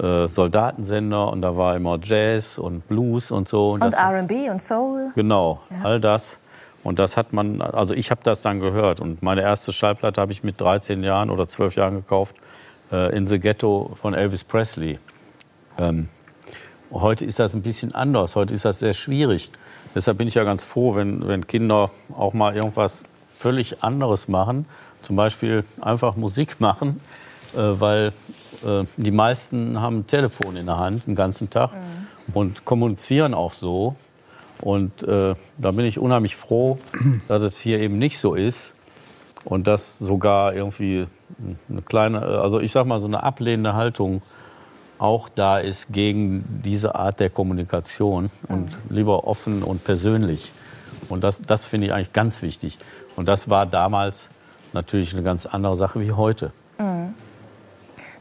äh, 0.00 0.26
Soldatensender. 0.26 1.30
Und 1.30 1.42
da 1.42 1.56
war 1.56 1.76
immer 1.76 1.98
Jazz 2.02 2.58
und 2.58 2.86
Blues 2.88 3.30
und 3.30 3.48
so. 3.48 3.72
Und 3.72 3.80
das- 3.84 3.94
R&B 3.94 4.50
und 4.50 4.60
Soul? 4.60 5.12
Genau, 5.14 5.60
all 5.82 6.00
das. 6.00 6.40
Und 6.84 6.98
das 6.98 7.16
hat 7.16 7.32
man, 7.32 7.60
also 7.60 7.94
ich 7.94 8.10
habe 8.10 8.20
das 8.24 8.42
dann 8.42 8.60
gehört. 8.60 9.00
Und 9.00 9.22
meine 9.22 9.42
erste 9.42 9.72
Schallplatte 9.72 10.20
habe 10.20 10.32
ich 10.32 10.42
mit 10.44 10.60
13 10.60 11.02
Jahren 11.04 11.30
oder 11.30 11.46
12 11.46 11.76
Jahren 11.76 11.94
gekauft, 11.96 12.36
äh, 12.92 13.14
In 13.16 13.26
the 13.26 13.38
Ghetto 13.38 13.92
von 13.94 14.14
Elvis 14.14 14.44
Presley. 14.44 14.98
Ähm, 15.78 16.08
heute 16.92 17.24
ist 17.24 17.38
das 17.38 17.54
ein 17.54 17.62
bisschen 17.62 17.94
anders, 17.94 18.34
heute 18.36 18.54
ist 18.54 18.64
das 18.64 18.78
sehr 18.78 18.94
schwierig. 18.94 19.50
Deshalb 19.94 20.18
bin 20.18 20.28
ich 20.28 20.34
ja 20.34 20.44
ganz 20.44 20.64
froh, 20.64 20.94
wenn, 20.94 21.26
wenn 21.26 21.46
Kinder 21.46 21.90
auch 22.16 22.34
mal 22.34 22.54
irgendwas 22.54 23.04
völlig 23.34 23.82
anderes 23.82 24.28
machen. 24.28 24.66
Zum 25.02 25.16
Beispiel 25.16 25.64
einfach 25.80 26.16
Musik 26.16 26.60
machen, 26.60 27.00
äh, 27.54 27.58
weil 27.58 28.12
äh, 28.64 28.84
die 28.96 29.10
meisten 29.10 29.80
haben 29.80 30.00
ein 30.00 30.06
Telefon 30.06 30.56
in 30.56 30.66
der 30.66 30.78
Hand 30.78 31.06
den 31.06 31.14
ganzen 31.14 31.50
Tag 31.50 31.70
und 32.34 32.64
kommunizieren 32.64 33.34
auch 33.34 33.52
so. 33.52 33.96
Und 34.60 35.04
äh, 35.04 35.34
da 35.56 35.70
bin 35.70 35.84
ich 35.84 35.98
unheimlich 35.98 36.36
froh, 36.36 36.78
dass 37.28 37.42
es 37.42 37.60
hier 37.60 37.78
eben 37.78 37.98
nicht 37.98 38.18
so 38.18 38.34
ist. 38.34 38.74
Und 39.44 39.66
dass 39.66 39.98
sogar 39.98 40.52
irgendwie 40.52 41.06
eine 41.70 41.80
kleine, 41.82 42.20
also 42.20 42.60
ich 42.60 42.72
sag 42.72 42.86
mal, 42.86 42.98
so 42.98 43.06
eine 43.06 43.22
ablehnende 43.22 43.74
Haltung 43.74 44.20
auch 44.98 45.28
da 45.28 45.58
ist 45.58 45.92
gegen 45.92 46.44
diese 46.64 46.94
Art 46.94 47.20
der 47.20 47.30
Kommunikation 47.30 48.30
und 48.48 48.76
lieber 48.88 49.26
offen 49.26 49.62
und 49.62 49.84
persönlich. 49.84 50.52
Und 51.08 51.24
das, 51.24 51.40
das 51.42 51.66
finde 51.66 51.86
ich 51.86 51.92
eigentlich 51.92 52.12
ganz 52.12 52.42
wichtig. 52.42 52.78
Und 53.16 53.28
das 53.28 53.48
war 53.48 53.66
damals 53.66 54.30
natürlich 54.72 55.14
eine 55.14 55.22
ganz 55.22 55.46
andere 55.46 55.76
Sache 55.76 56.00
wie 56.00 56.12
heute. 56.12 56.52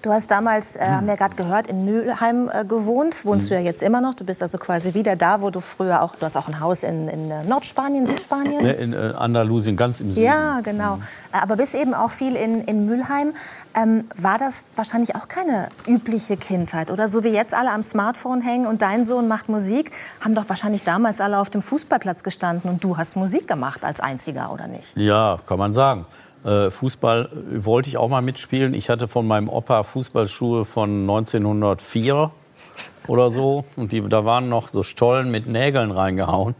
Du 0.04 0.12
hast 0.12 0.30
damals, 0.30 0.76
äh, 0.76 0.86
haben 0.86 1.08
wir 1.08 1.16
gerade 1.16 1.36
gehört, 1.36 1.68
in 1.68 1.84
Mülheim 1.84 2.50
äh, 2.54 2.66
gewohnt. 2.66 3.26
Wohnst 3.26 3.50
du 3.50 3.56
ja 3.56 3.60
jetzt 3.62 3.82
immer 3.82 4.00
noch. 4.00 4.14
Du 4.14 4.24
bist 4.24 4.42
also 4.42 4.58
quasi 4.58 4.94
wieder 4.94 5.16
da, 5.16 5.42
wo 5.42 5.50
du 5.50 5.60
früher 5.60 6.02
auch, 6.02 6.16
du 6.16 6.26
hast 6.26 6.38
auch 6.38 6.48
ein 6.48 6.60
Haus 6.60 6.84
in, 6.84 7.08
in 7.08 7.32
äh, 7.32 7.44
Nordspanien, 7.44 8.06
Südspanien. 8.06 8.64
Ne, 8.64 8.74
In 8.74 8.94
äh, 8.94 9.14
Andalusien, 9.18 9.76
ganz 9.76 10.00
im 10.00 10.12
Süden. 10.12 10.26
Ja, 10.26 10.60
genau. 10.62 11.00
Äh, 11.34 11.38
Aber 11.42 11.56
bist 11.56 11.74
eben 11.74 11.94
auch 11.94 12.12
viel 12.12 12.36
in, 12.36 12.62
in 12.66 12.86
Mülheim. 12.86 13.34
Ähm, 13.74 14.06
war 14.16 14.38
das 14.38 14.70
wahrscheinlich 14.76 15.16
auch 15.16 15.28
keine 15.28 15.70
übliche 15.88 16.38
Kindheit? 16.38 16.92
Oder 16.92 17.08
so 17.08 17.24
wie 17.24 17.30
jetzt 17.30 17.54
alle 17.54 17.72
am 17.72 17.84
Smartphone 17.84 18.42
hängen 18.42 18.68
und 18.68 18.82
dein 18.82 19.04
Sohn 19.04 19.28
macht 19.28 19.50
Musik, 19.50 19.92
haben 20.22 20.36
doch 20.36 20.48
wahrscheinlich 20.48 20.84
damals 20.84 21.20
alle 21.20 21.40
auf 21.40 21.50
dem 21.50 21.62
Fußballplatz 21.62 22.24
gestanden 22.24 22.70
und 22.70 22.84
du 22.84 22.98
hast 22.98 23.16
Musik 23.16 23.48
gemacht 23.48 23.84
als 23.84 24.00
Einziger, 24.00 24.52
oder 24.52 24.68
nicht? 24.68 24.96
Ja, 24.96 25.40
kann 25.48 25.58
man 25.58 25.74
sagen. 25.74 26.06
Äh, 26.44 26.70
Fußball 26.70 27.30
wollte 27.52 27.90
ich 27.90 27.98
auch 27.98 28.10
mal 28.10 28.22
mitspielen. 28.22 28.74
Ich 28.74 28.90
hatte 28.90 29.08
von 29.08 29.28
meinem 29.28 29.50
Opa 29.50 29.84
Fußballschuhe 29.84 30.66
von 30.66 31.02
1904 31.02 32.32
oder 33.08 33.30
so. 33.30 33.64
Und 33.76 33.92
die, 33.92 34.02
da 34.02 34.26
waren 34.26 34.50
noch 34.50 34.68
so 34.68 34.84
Stollen 34.84 35.32
mit 35.32 35.48
Nägeln 35.48 35.92
reingehauen. 35.92 36.56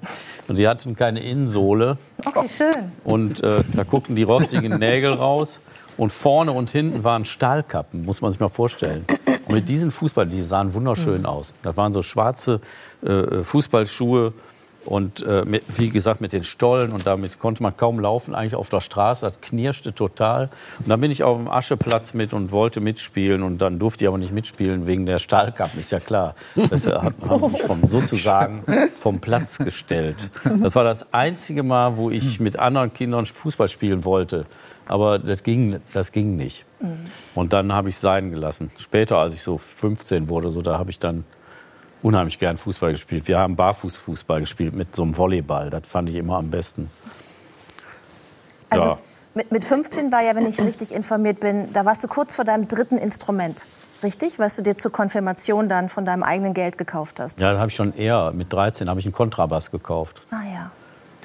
Und 0.48 0.58
die 0.58 0.68
hatten 0.68 0.96
keine 0.96 1.20
Innensohle. 1.20 1.98
Okay, 2.26 2.48
schön. 2.48 2.92
Und 3.04 3.44
äh, 3.44 3.64
da 3.74 3.84
guckten 3.84 4.16
die 4.16 4.24
rostigen 4.24 4.80
Nägel 4.80 5.14
raus. 5.14 5.62
Und 5.98 6.12
vorne 6.12 6.52
und 6.52 6.70
hinten 6.70 7.04
waren 7.04 7.26
Stahlkappen, 7.26 8.06
muss 8.06 8.22
man 8.22 8.32
sich 8.32 8.40
mal 8.40 8.50
vorstellen. 8.50 9.06
Und 9.48 9.56
mit 9.56 9.68
diesen 9.68 9.90
Fußball, 9.90 10.28
die 10.28 10.44
sahen 10.44 10.74
wunderschön 10.76 11.26
aus. 11.26 11.56
Das 11.64 11.76
waren 11.76 11.92
so 11.92 12.04
schwarze 12.04 12.62
äh, 13.04 13.44
Fußballschuhe. 13.44 14.34
Und 14.88 15.22
äh, 15.26 15.44
mit, 15.46 15.64
wie 15.78 15.90
gesagt, 15.90 16.22
mit 16.22 16.32
den 16.34 16.44
Stollen 16.46 16.94
und 16.94 17.06
damit 17.06 17.40
konnte 17.40 17.62
man 17.62 17.76
kaum 17.76 18.00
laufen, 18.00 18.34
eigentlich 18.34 18.56
auf 18.56 18.70
der 18.70 18.80
Straße, 18.80 19.28
das 19.28 19.42
knirschte 19.42 19.94
total. 19.94 20.50
Und 20.80 20.88
dann 20.90 21.02
bin 21.02 21.12
ich 21.12 21.24
auf 21.26 21.36
dem 21.38 21.50
Ascheplatz 21.50 22.14
mit 22.14 22.34
und 22.34 22.52
wollte 22.52 22.80
mitspielen 22.80 23.44
und 23.44 23.58
dann 23.62 23.80
durfte 23.80 24.06
ich 24.06 24.08
aber 24.08 24.18
nicht 24.18 24.32
mitspielen 24.34 24.88
wegen 24.88 25.06
der 25.06 25.20
Stahlkappen, 25.20 25.78
ist 25.80 25.92
ja 25.92 26.00
klar. 26.00 26.36
Das 26.70 26.86
äh, 26.86 26.94
hat- 26.94 27.14
haben 27.28 27.42
sie 27.42 27.50
mich 27.50 27.62
vom, 27.64 27.86
sozusagen 27.86 28.64
vom 28.98 29.20
Platz 29.20 29.58
gestellt. 29.60 30.32
Das 30.62 30.76
war 30.76 30.86
das 30.86 31.14
einzige 31.14 31.64
Mal, 31.64 31.98
wo 31.98 32.10
ich 32.10 32.40
mit 32.40 32.58
anderen 32.58 32.94
Kindern 32.94 33.26
Fußball 33.26 33.68
spielen 33.68 34.06
wollte. 34.06 34.46
Aber 34.86 35.20
das 35.20 35.44
ging, 35.44 35.82
das 35.94 36.14
ging 36.14 36.38
nicht. 36.38 36.66
Und 37.36 37.52
dann 37.52 37.74
habe 37.74 37.90
ich 37.90 37.98
sein 37.98 38.32
gelassen. 38.32 38.72
Später, 38.80 39.18
als 39.18 39.34
ich 39.34 39.42
so 39.42 39.58
15 39.58 40.30
wurde, 40.30 40.50
so, 40.50 40.62
da 40.62 40.78
habe 40.80 40.92
ich 40.92 41.00
dann 41.00 41.26
unheimlich 42.02 42.40
gern 42.40 42.58
Fußball 42.58 42.92
gespielt. 42.92 43.28
Wir 43.28 43.40
haben 43.40 43.56
Barfußfußball 43.56 44.40
gespielt 44.42 44.74
mit 44.76 44.96
so 44.96 45.04
einem 45.04 45.18
Volleyball. 45.18 45.70
Das 45.70 45.82
fand 45.88 46.10
ich 46.10 46.16
immer 46.16 46.38
am 46.38 46.50
besten. 46.50 46.90
Also 48.70 48.86
Ja. 48.86 48.98
mit, 49.34 49.52
mit 49.52 49.64
15 49.66 50.12
war 50.12 50.22
ja, 50.22 50.36
wenn 50.36 50.46
ich 50.48 50.60
richtig 50.60 50.94
informiert 50.94 51.40
bin, 51.40 51.72
da 51.74 51.86
warst 51.86 52.04
du 52.04 52.08
kurz 52.08 52.36
vor 52.36 52.46
deinem 52.46 52.68
dritten 52.68 52.98
Instrument. 52.98 53.66
Richtig? 54.04 54.38
Was 54.38 54.56
du 54.56 54.62
dir 54.62 54.76
zur 54.76 54.92
Konfirmation 54.92 55.70
dann 55.70 55.90
von 55.90 56.06
deinem 56.06 56.22
eigenen 56.22 56.54
Geld 56.54 56.78
gekauft 56.78 57.20
hast. 57.20 57.40
Ja, 57.40 57.50
das 57.52 57.60
habe 57.60 57.70
ich 57.70 57.76
schon 57.76 57.96
eher. 57.96 58.32
Mit 58.32 58.54
13 58.54 58.90
habe 58.90 59.00
ich 59.00 59.06
einen 59.08 59.14
Kontrabass 59.14 59.72
gekauft. 59.72 60.22
Ah 60.30 60.44
ja. 60.54 60.72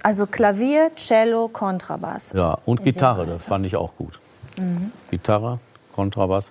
Also 0.02 0.26
Klavier, 0.26 0.90
Cello, 0.96 1.48
Kontrabass. 1.48 2.32
Ja, 2.32 2.58
und 2.64 2.82
Gitarre, 2.82 3.26
das 3.26 3.44
fand 3.44 3.66
ich 3.66 3.76
auch 3.76 3.94
gut. 3.96 4.18
Mhm. 4.56 4.90
Gitarre, 5.10 5.58
Kontrabass. 5.94 6.50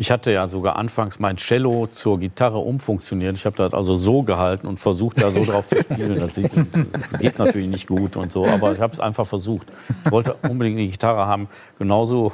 Ich 0.00 0.12
hatte 0.12 0.30
ja 0.30 0.46
sogar 0.46 0.76
anfangs 0.76 1.18
mein 1.18 1.36
Cello 1.38 1.88
zur 1.88 2.20
Gitarre 2.20 2.58
umfunktioniert. 2.58 3.34
Ich 3.34 3.44
habe 3.46 3.56
das 3.56 3.74
also 3.74 3.96
so 3.96 4.22
gehalten 4.22 4.68
und 4.68 4.78
versucht, 4.78 5.20
da 5.20 5.32
so 5.32 5.44
drauf 5.44 5.66
zu 5.66 5.82
spielen. 5.82 6.16
Das, 6.20 6.36
sieht, 6.36 6.52
das 6.92 7.14
geht 7.14 7.40
natürlich 7.40 7.66
nicht 7.66 7.88
gut 7.88 8.16
und 8.16 8.30
so, 8.30 8.46
aber 8.46 8.70
ich 8.70 8.80
habe 8.80 8.92
es 8.92 9.00
einfach 9.00 9.26
versucht. 9.26 9.66
Ich 10.04 10.12
wollte 10.12 10.34
unbedingt 10.48 10.78
eine 10.78 10.86
Gitarre 10.86 11.26
haben, 11.26 11.48
genauso 11.80 12.32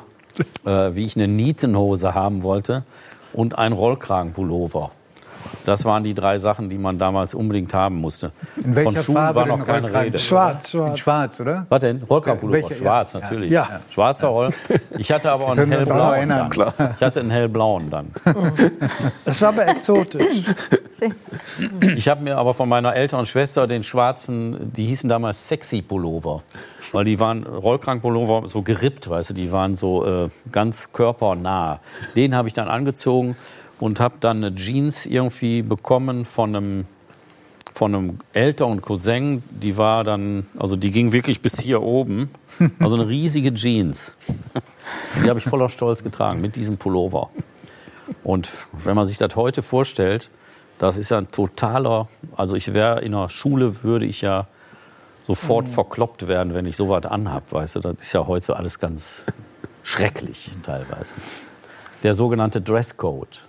äh, 0.67 0.95
wie 0.95 1.05
ich 1.05 1.17
eine 1.17 1.27
Nietenhose 1.27 2.13
haben 2.13 2.43
wollte 2.43 2.85
und 3.33 3.57
einen 3.57 3.75
Rollkragenpullover. 3.75 4.91
Das 5.65 5.85
waren 5.85 6.05
die 6.05 6.15
drei 6.15 6.37
Sachen, 6.39 6.69
die 6.69 6.77
man 6.79 6.99
damals 6.99 7.35
unbedingt 7.35 7.73
haben 7.73 7.97
musste. 7.97 8.33
In 8.63 8.77
welcher 8.77 8.91
Von 8.93 9.03
Schuhen 9.05 9.15
Farbe 9.17 9.41
war 9.41 9.47
noch 9.47 9.65
keine 9.65 9.93
Rede. 9.93 10.19
Schwarz, 10.19 10.71
schwarz. 10.71 10.91
In 10.91 10.97
schwarz, 10.99 11.41
oder? 11.41 11.67
Was 11.69 11.81
denn? 11.81 12.03
Rollkragenpullover? 12.03 12.75
Schwarz, 12.75 13.15
Ja. 13.15 13.21
natürlich. 13.21 13.51
Ja. 13.51 13.81
Schwarzer 13.91 14.29
Roll. 14.29 14.51
Ich 14.99 15.11
hatte 15.11 15.31
aber 15.31 15.45
auch 15.45 15.57
einen 15.57 15.71
hellblauen 15.71 16.15
erinnern. 16.15 16.51
dann. 16.55 16.95
Ich 16.97 17.03
hatte 17.03 17.21
einen 17.21 17.31
hellblauen 17.31 17.91
dann. 17.91 18.11
Das 19.25 19.41
war 19.43 19.49
aber 19.51 19.67
exotisch. 19.69 20.43
Ich 21.97 22.09
habe 22.09 22.23
mir 22.23 22.37
aber 22.37 22.55
von 22.55 22.69
meiner 22.69 22.95
älteren 22.95 23.27
Schwester 23.27 23.67
den 23.67 23.83
schwarzen, 23.83 24.73
die 24.73 24.87
hießen 24.87 25.09
damals 25.09 25.49
Sexy 25.49 25.83
Pullover. 25.83 26.43
Weil 26.93 27.05
die 27.05 27.19
waren 27.19 27.45
Rollkragenpullover 27.45 28.47
so 28.47 28.63
gerippt, 28.63 29.09
weißt 29.09 29.31
du, 29.31 29.35
die 29.35 29.51
waren 29.51 29.75
so 29.75 30.07
äh, 30.07 30.29
ganz 30.53 30.93
körpernah. 30.93 31.81
Den 32.15 32.37
habe 32.37 32.47
ich 32.47 32.55
dann 32.55 32.69
angezogen 32.69 33.37
und 33.81 34.01
habe 34.01 34.17
dann 34.21 34.45
eine 34.45 34.55
Jeans 34.55 35.07
irgendwie 35.07 35.63
bekommen 35.63 36.25
von 36.25 36.55
einem 36.55 36.85
von 37.73 37.93
einem 37.93 38.19
älteren 38.33 38.81
Cousin, 38.81 39.43
die 39.51 39.77
war 39.77 40.05
dann, 40.05 40.47
also 40.57 40.77
die 40.77 40.93
ging 40.93 41.13
wirklich 41.13 41.43
bis 41.43 41.59
hier 41.59 41.83
oben, 41.83 42.31
also 42.79 42.95
eine 42.95 43.09
riesige 43.09 43.53
Jeans. 43.53 44.15
Die 45.17 45.29
habe 45.29 45.41
ich 45.41 45.45
voller 45.45 45.69
Stolz 45.69 46.05
getragen 46.05 46.41
mit 46.41 46.55
diesem 46.55 46.77
Pullover. 46.77 47.31
Und 48.23 48.49
wenn 48.73 48.95
man 48.95 49.05
sich 49.05 49.19
das 49.19 49.35
heute 49.35 49.61
vorstellt, 49.63 50.31
das 50.79 50.97
ist 50.97 51.11
ja 51.11 51.19
ein 51.19 51.33
totaler, 51.33 52.07
also 52.37 52.55
ich 52.55 52.73
wäre 52.73 53.01
in 53.01 53.11
der 53.11 53.29
Schule, 53.29 53.83
würde 53.83 54.07
ich 54.07 54.21
ja 54.21 54.47
sofort 55.23 55.69
verkloppt 55.69 56.29
werden, 56.29 56.55
wenn 56.55 56.67
ich 56.67 56.77
sowas 56.77 57.07
anhab, 57.07 57.51
weißt 57.53 57.77
du, 57.77 57.81
das 57.81 57.95
ist 57.95 58.13
ja 58.13 58.27
heute 58.27 58.57
alles 58.57 58.79
ganz 58.79 59.25
schrecklich 59.83 60.51
teilweise. 60.63 61.13
Der 62.03 62.15
sogenannte 62.15 62.61
Dresscode. 62.61 63.41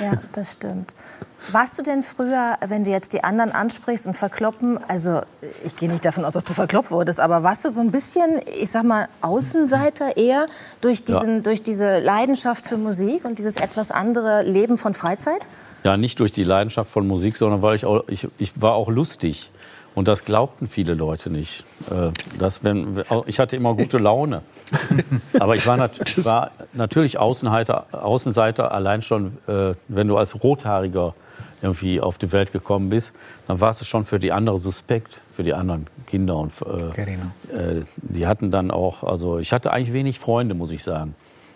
Ja, 0.00 0.12
das 0.32 0.54
stimmt. 0.54 0.94
Warst 1.52 1.78
du 1.78 1.82
denn 1.82 2.02
früher, 2.02 2.58
wenn 2.66 2.84
du 2.84 2.90
jetzt 2.90 3.12
die 3.14 3.24
anderen 3.24 3.50
ansprichst 3.50 4.06
und 4.06 4.14
verkloppen, 4.14 4.78
also 4.88 5.22
ich 5.64 5.74
gehe 5.76 5.90
nicht 5.90 6.04
davon 6.04 6.24
aus, 6.24 6.34
dass 6.34 6.44
du 6.44 6.52
verkloppt 6.52 6.90
wurdest, 6.90 7.18
aber 7.18 7.42
warst 7.42 7.64
du 7.64 7.70
so 7.70 7.80
ein 7.80 7.90
bisschen, 7.90 8.40
ich 8.60 8.70
sag 8.70 8.84
mal, 8.84 9.08
Außenseiter 9.22 10.18
eher 10.18 10.46
durch, 10.82 11.02
diesen, 11.02 11.42
durch 11.42 11.62
diese 11.62 11.98
Leidenschaft 12.00 12.66
für 12.66 12.76
Musik 12.76 13.24
und 13.24 13.38
dieses 13.38 13.56
etwas 13.56 13.90
andere 13.90 14.42
Leben 14.42 14.76
von 14.76 14.92
Freizeit? 14.92 15.46
Ja, 15.82 15.96
nicht 15.96 16.20
durch 16.20 16.30
die 16.30 16.44
Leidenschaft 16.44 16.90
von 16.90 17.06
Musik, 17.06 17.38
sondern 17.38 17.62
weil 17.62 17.74
ich 17.74 17.86
auch, 17.86 18.04
ich, 18.06 18.28
ich 18.36 18.60
war 18.60 18.74
auch 18.74 18.90
lustig. 18.90 19.50
Und 19.94 20.08
das 20.08 20.24
glaubten 20.24 20.68
viele 20.68 20.94
Leute 20.94 21.30
nicht. 21.30 21.64
Äh, 21.90 22.10
Dass 22.38 22.62
wenn, 22.62 23.02
ich 23.26 23.38
hatte 23.38 23.56
immer 23.56 23.74
gute 23.74 23.98
Laune. 23.98 24.42
Aber 25.40 25.56
ich 25.56 25.66
war, 25.66 25.76
nat 25.76 26.00
ich 26.16 26.24
war 26.24 26.52
natürlich 26.72 27.18
Außenseiter, 27.18 27.86
Außenseiter 27.92 28.72
allein 28.72 29.02
schon, 29.02 29.38
äh, 29.48 29.74
wenn 29.88 30.08
du 30.08 30.16
als 30.16 30.42
Rothaariger 30.42 31.14
irgendwie 31.62 32.00
auf 32.00 32.18
die 32.18 32.32
Welt 32.32 32.52
gekommen 32.52 32.88
bist, 32.88 33.12
dann 33.46 33.60
warst 33.60 33.80
du 33.80 33.84
schon 33.84 34.04
für 34.04 34.18
die 34.18 34.32
andere 34.32 34.58
suspekt, 34.58 35.20
für 35.32 35.42
die 35.42 35.54
anderen 35.54 35.86
Kinder. 36.06 36.36
Und, 36.36 36.52
äh, 36.62 37.78
äh, 37.78 37.84
die 37.96 38.26
hatten 38.26 38.50
dann 38.50 38.70
auch, 38.70 39.04
also 39.04 39.38
ich 39.38 39.52
hatte 39.52 39.72
eigentlich 39.72 39.92
wenig 39.92 40.18
Freunde, 40.18 40.54
muss 40.54 40.70
ich 40.70 40.82
sagen. 40.82 41.14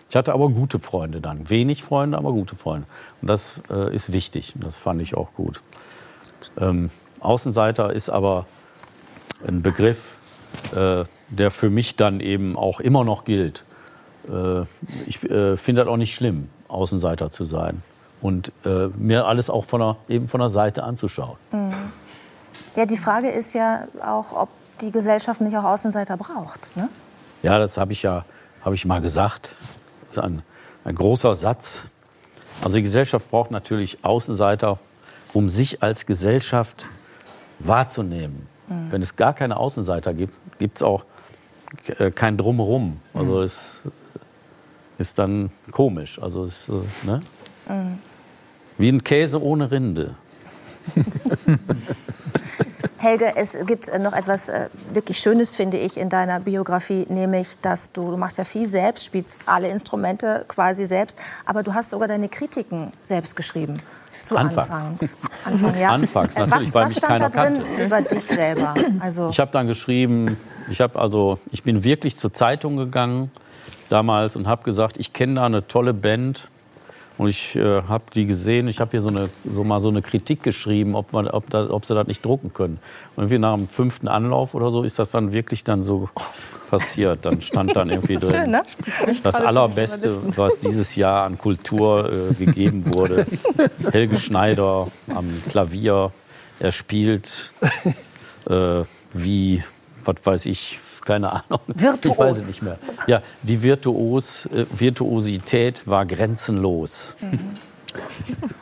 Ich 0.09 0.15
hatte 0.15 0.33
aber 0.33 0.49
gute 0.49 0.79
Freunde 0.79 1.19
dann. 1.19 1.49
Wenig 1.49 1.83
Freunde, 1.83 2.17
aber 2.17 2.31
gute 2.31 2.55
Freunde. 2.55 2.87
Und 3.21 3.27
das 3.27 3.61
äh, 3.69 3.93
ist 3.95 4.11
wichtig. 4.11 4.53
Das 4.55 4.75
fand 4.75 5.01
ich 5.01 5.17
auch 5.17 5.33
gut. 5.33 5.61
Ähm, 6.59 6.89
Außenseiter 7.19 7.93
ist 7.93 8.09
aber 8.09 8.45
ein 9.47 9.61
Begriff, 9.61 10.17
äh, 10.75 11.03
der 11.29 11.51
für 11.51 11.69
mich 11.69 11.95
dann 11.95 12.19
eben 12.19 12.55
auch 12.55 12.79
immer 12.79 13.03
noch 13.03 13.25
gilt. 13.25 13.63
Äh, 14.29 14.61
ich 15.05 15.23
äh, 15.23 15.57
finde 15.57 15.83
das 15.83 15.91
auch 15.91 15.97
nicht 15.97 16.13
schlimm, 16.13 16.49
Außenseiter 16.67 17.31
zu 17.31 17.45
sein 17.45 17.81
und 18.21 18.51
äh, 18.65 18.87
mir 18.95 19.25
alles 19.25 19.49
auch 19.49 19.65
von 19.65 19.81
der, 19.81 19.97
eben 20.07 20.27
von 20.27 20.39
der 20.39 20.49
Seite 20.49 20.83
anzuschauen. 20.83 21.37
Ja, 22.75 22.85
die 22.85 22.97
Frage 22.97 23.29
ist 23.29 23.53
ja 23.53 23.87
auch, 24.03 24.33
ob 24.33 24.49
die 24.81 24.91
Gesellschaft 24.91 25.41
nicht 25.41 25.55
auch 25.57 25.63
Außenseiter 25.63 26.17
braucht. 26.17 26.75
Ne? 26.75 26.89
Ja, 27.43 27.59
das 27.59 27.77
habe 27.77 27.91
ich 27.91 28.03
ja 28.03 28.25
habe 28.65 28.75
ich 28.75 28.85
mal 28.85 28.99
gesagt. 28.99 29.51
Das 30.07 30.17
ist 30.17 30.23
ein, 30.23 30.41
ein 30.83 30.95
großer 30.95 31.35
Satz. 31.35 31.85
Also 32.63 32.77
die 32.77 32.81
Gesellschaft 32.81 33.29
braucht 33.29 33.51
natürlich 33.51 34.03
Außenseiter, 34.03 34.79
um 35.35 35.49
sich 35.49 35.83
als 35.83 36.05
Gesellschaft 36.05 36.87
wahrzunehmen. 37.59 38.47
Wenn 38.67 39.01
es 39.01 39.15
gar 39.15 39.33
keine 39.33 39.57
Außenseiter 39.57 40.13
gibt, 40.13 40.33
gibt 40.57 40.77
es 40.77 40.83
auch 40.83 41.05
äh, 41.99 42.09
kein 42.09 42.37
Drumherum. 42.37 42.99
Also 43.13 43.43
es 43.43 43.81
ist 44.97 45.19
dann 45.19 45.51
komisch. 45.71 46.19
Also 46.19 46.45
es, 46.45 46.69
äh, 46.69 47.05
ne? 47.05 47.21
Wie 48.77 48.89
ein 48.89 49.03
Käse 49.03 49.41
ohne 49.43 49.69
Rinde. 49.69 50.15
Helge, 52.97 53.33
es 53.35 53.55
gibt 53.67 53.89
äh, 53.89 53.99
noch 53.99 54.13
etwas 54.13 54.51
wirklich 54.93 55.19
Schönes, 55.19 55.55
finde 55.55 55.77
ich, 55.77 55.97
in 55.97 56.09
deiner 56.09 56.39
Biografie, 56.39 57.05
nämlich, 57.09 57.59
dass 57.61 57.91
du, 57.91 58.09
du 58.11 58.17
machst 58.17 58.39
ja 58.39 58.45
viel 58.45 58.67
selbst, 58.67 59.05
spielst 59.05 59.41
alle 59.45 59.67
Instrumente 59.67 60.45
quasi 60.47 60.87
selbst, 60.87 61.17
aber 61.45 61.61
du 61.61 61.73
hast 61.75 61.91
sogar 61.91 62.07
deine 62.07 62.29
Kritiken 62.29 62.91
selbst 63.03 63.35
geschrieben. 63.35 63.79
Zu 64.25 64.37
Anfangs. 64.37 64.71
Anfangs. 64.71 65.17
Anfang, 65.45 65.79
ja. 65.79 65.89
Anfangs, 65.89 66.35
natürlich, 66.35 66.67
was, 66.69 66.73
weil 66.73 66.85
was 66.85 66.95
mich 66.95 67.03
keiner 67.03 67.29
kannte. 67.29 67.61
über 67.79 68.01
dich 68.01 68.23
selber? 68.23 68.73
Also, 68.99 69.29
Ich 69.29 69.39
habe 69.39 69.51
dann 69.51 69.67
geschrieben, 69.67 70.35
ich 70.67 70.81
habe 70.81 70.97
also, 70.99 71.37
ich 71.51 71.61
bin 71.61 71.83
wirklich 71.83 72.17
zur 72.17 72.33
Zeitung 72.33 72.75
gegangen 72.75 73.29
damals 73.89 74.35
und 74.35 74.47
habe 74.47 74.63
gesagt, 74.63 74.97
ich 74.97 75.13
kenne 75.13 75.35
da 75.35 75.45
eine 75.45 75.67
tolle 75.67 75.93
Band 75.93 76.47
und 77.17 77.29
ich 77.29 77.55
äh, 77.55 77.81
habe 77.83 78.03
die 78.13 78.25
gesehen. 78.25 78.67
Ich 78.67 78.79
habe 78.79 78.91
hier 78.91 79.01
so 79.01 79.09
eine 79.09 79.29
so 79.49 79.63
mal 79.63 79.79
so 79.79 79.89
eine 79.89 80.01
Kritik 80.01 80.43
geschrieben, 80.43 80.95
ob 80.95 81.13
man, 81.13 81.27
ob, 81.27 81.49
da, 81.49 81.69
ob 81.69 81.85
sie 81.85 81.95
das 81.95 82.07
nicht 82.07 82.25
drucken 82.25 82.53
können. 82.53 82.79
Und 83.15 83.23
irgendwie 83.23 83.39
nach 83.39 83.55
dem 83.55 83.69
fünften 83.69 84.07
Anlauf 84.07 84.53
oder 84.53 84.69
so 84.69 84.83
ist 84.83 84.99
das 84.99 85.11
dann 85.11 85.31
wirklich 85.31 85.63
dann 85.63 85.83
so 85.83 86.09
passiert. 86.69 87.25
Dann 87.25 87.41
stand 87.41 87.75
dann 87.75 87.89
irgendwie 87.89 88.17
drin. 88.17 88.51
ne? 88.51 88.63
Das 89.23 89.39
allerbeste, 89.39 90.17
was 90.37 90.59
dieses 90.59 90.95
Jahr 90.95 91.25
an 91.25 91.37
Kultur 91.37 92.11
äh, 92.11 92.33
gegeben 92.33 92.93
wurde. 92.93 93.25
Helge 93.91 94.17
Schneider 94.17 94.87
am 95.07 95.25
Klavier. 95.49 96.11
Er 96.59 96.71
spielt 96.71 97.53
äh, 98.49 98.83
wie, 99.13 99.63
was 100.03 100.15
weiß 100.23 100.45
ich, 100.47 100.79
keine 101.05 101.31
Ahnung. 101.31 101.61
Virtuos. 101.67 102.13
Ich 102.13 102.19
weiß 102.19 102.37
es 102.37 102.47
nicht 102.47 102.61
mehr. 102.61 102.77
Ja, 103.07 103.21
die 103.43 103.61
Virtuos, 103.61 104.47
äh, 104.47 104.65
Virtuosität 104.69 105.87
war 105.87 106.05
grenzenlos. 106.05 107.17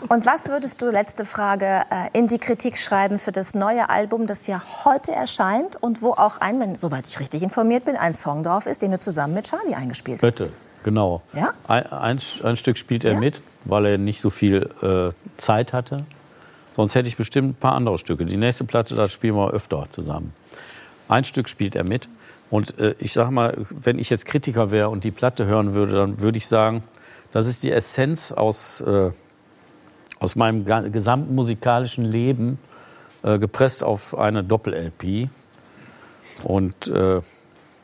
Und 0.10 0.26
was 0.26 0.50
würdest 0.50 0.82
du, 0.82 0.92
letzte 0.92 1.26
Frage, 1.26 1.66
äh, 1.90 2.10
in 2.18 2.28
die 2.28 2.38
Kritik 2.38 2.78
schreiben 2.78 3.18
für 3.18 3.32
das 3.32 3.56
neue 3.56 3.90
Album, 3.90 4.28
das 4.28 4.46
ja 4.46 4.62
heute 4.84 5.12
erscheint 5.12 5.82
und 5.82 6.02
wo 6.02 6.12
auch 6.12 6.38
ein, 6.40 6.60
wenn, 6.60 6.76
soweit 6.76 7.08
ich 7.08 7.20
richtig 7.20 7.42
informiert 7.42 7.86
bin, 7.86 7.96
ein 7.96 8.14
Song 8.14 8.44
drauf 8.44 8.68
ist, 8.68 8.82
den 8.84 8.92
du 8.92 9.00
zusammen 9.00 9.34
mit 9.34 9.50
Charlie 9.50 9.74
eingespielt 9.74 10.22
hast? 10.22 10.38
Bitte, 10.38 10.52
genau. 10.84 11.24
Ja? 11.34 11.54
Ein, 11.68 11.86
ein, 11.92 12.20
ein 12.44 12.58
Stück 12.58 12.78
spielt 12.78 13.06
er 13.06 13.14
Ja? 13.14 13.20
mit, 13.20 13.42
weil 13.66 13.86
er 13.86 13.98
nicht 13.98 14.22
so 14.22 14.30
viel 14.30 14.70
äh, 14.84 15.12
Zeit 15.38 15.74
hatte. 15.74 16.06
Sonst 16.74 16.94
hätte 16.96 17.08
ich 17.08 17.18
bestimmt 17.18 17.52
ein 17.52 17.56
paar 17.56 17.74
andere 17.74 17.98
Stücke. 17.98 18.26
Die 18.26 18.38
nächste 18.38 18.66
Platte, 18.66 18.96
da 18.96 19.08
spielen 19.08 19.36
wir 19.36 19.52
öfter 19.52 19.86
zusammen. 19.90 20.32
Ein 21.08 21.24
Stück 21.24 21.50
spielt 21.50 21.76
er 21.76 21.84
mit. 21.84 22.08
Und 22.54 22.78
äh, 22.78 22.94
ich 23.00 23.14
sage 23.14 23.32
mal, 23.32 23.58
wenn 23.72 23.98
ich 23.98 24.12
jetzt 24.12 24.28
Kritiker 24.28 24.70
wäre 24.70 24.90
und 24.90 25.04
die 25.04 25.10
Platte 25.10 25.48
hören 25.48 25.74
würde, 25.74 25.94
dann 25.94 26.22
würde 26.22 26.38
ich 26.38 26.46
sagen, 26.46 26.84
das 27.32 27.48
ist 27.48 27.64
die 27.64 27.72
Essenz 27.72 28.32
aus, 28.32 28.80
äh, 28.82 29.10
aus 30.20 30.36
meinem 30.36 30.64
gesamten 30.92 31.34
musikalischen 31.34 32.06
Leben, 32.06 32.60
äh, 33.24 33.40
gepresst 33.40 33.84
auf 33.84 34.16
eine 34.16 34.44
Doppel-LP. 34.44 35.30
Und 36.44 36.90
äh, 36.90 37.22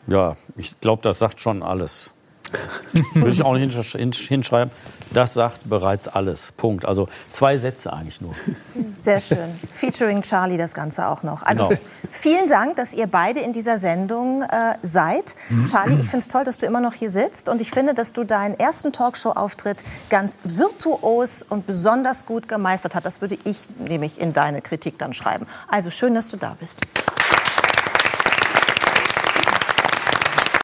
ja, 0.06 0.36
ich 0.56 0.80
glaube, 0.80 1.02
das 1.02 1.18
sagt 1.18 1.42
schon 1.42 1.64
alles. 1.64 2.14
Würde 3.14 3.30
ich 3.32 3.44
auch 3.44 3.54
nicht 3.54 3.72
hinsch- 3.76 3.96
hinsch- 3.98 4.28
hinschreiben. 4.28 4.72
Das 5.12 5.34
sagt 5.34 5.68
bereits 5.68 6.08
alles. 6.08 6.52
Punkt. 6.52 6.86
Also 6.86 7.08
zwei 7.32 7.58
Sätze 7.58 7.92
eigentlich 7.92 8.22
nur. 8.22 8.36
Sehr 8.98 9.20
schön. 9.20 9.60
Featuring 9.74 10.22
Charlie 10.22 10.58
das 10.58 10.74
Ganze 10.74 11.08
auch 11.08 11.24
noch. 11.24 11.42
Also 11.44 11.68
Genau. 11.70 11.80
vielen 12.10 12.48
Dank, 12.48 12.76
dass 12.76 12.94
ihr 12.94 13.08
beide 13.08 13.40
in 13.40 13.52
dieser 13.54 13.78
Sendung 13.78 14.44
äh, 14.44 14.76
seid. 14.84 15.24
Charlie, 15.70 15.96
ich 15.96 16.02
finde 16.06 16.18
es 16.20 16.28
toll, 16.28 16.44
dass 16.44 16.58
du 16.60 16.66
immer 16.68 16.80
noch 16.80 16.94
hier 16.94 17.10
sitzt. 17.10 17.50
Und 17.50 17.60
ich 17.62 17.72
finde, 17.72 17.94
dass 17.96 18.14
du 18.14 18.24
deinen 18.24 18.60
ersten 18.60 18.92
Talkshow-Auftritt 18.94 19.84
ganz 20.10 20.40
virtuos 20.44 21.44
und 21.48 21.66
besonders 21.66 22.26
gut 22.26 22.48
gemeistert 22.48 22.94
hast. 22.96 23.04
Das 23.06 23.22
würde 23.22 23.38
ich 23.46 23.68
nämlich 23.80 24.22
in 24.22 24.34
deine 24.34 24.62
Kritik 24.62 24.98
dann 25.00 25.14
schreiben. 25.14 25.48
Also 25.68 25.90
schön, 25.90 26.14
dass 26.14 26.28
du 26.28 26.38
da 26.38 26.56
bist. 26.60 26.80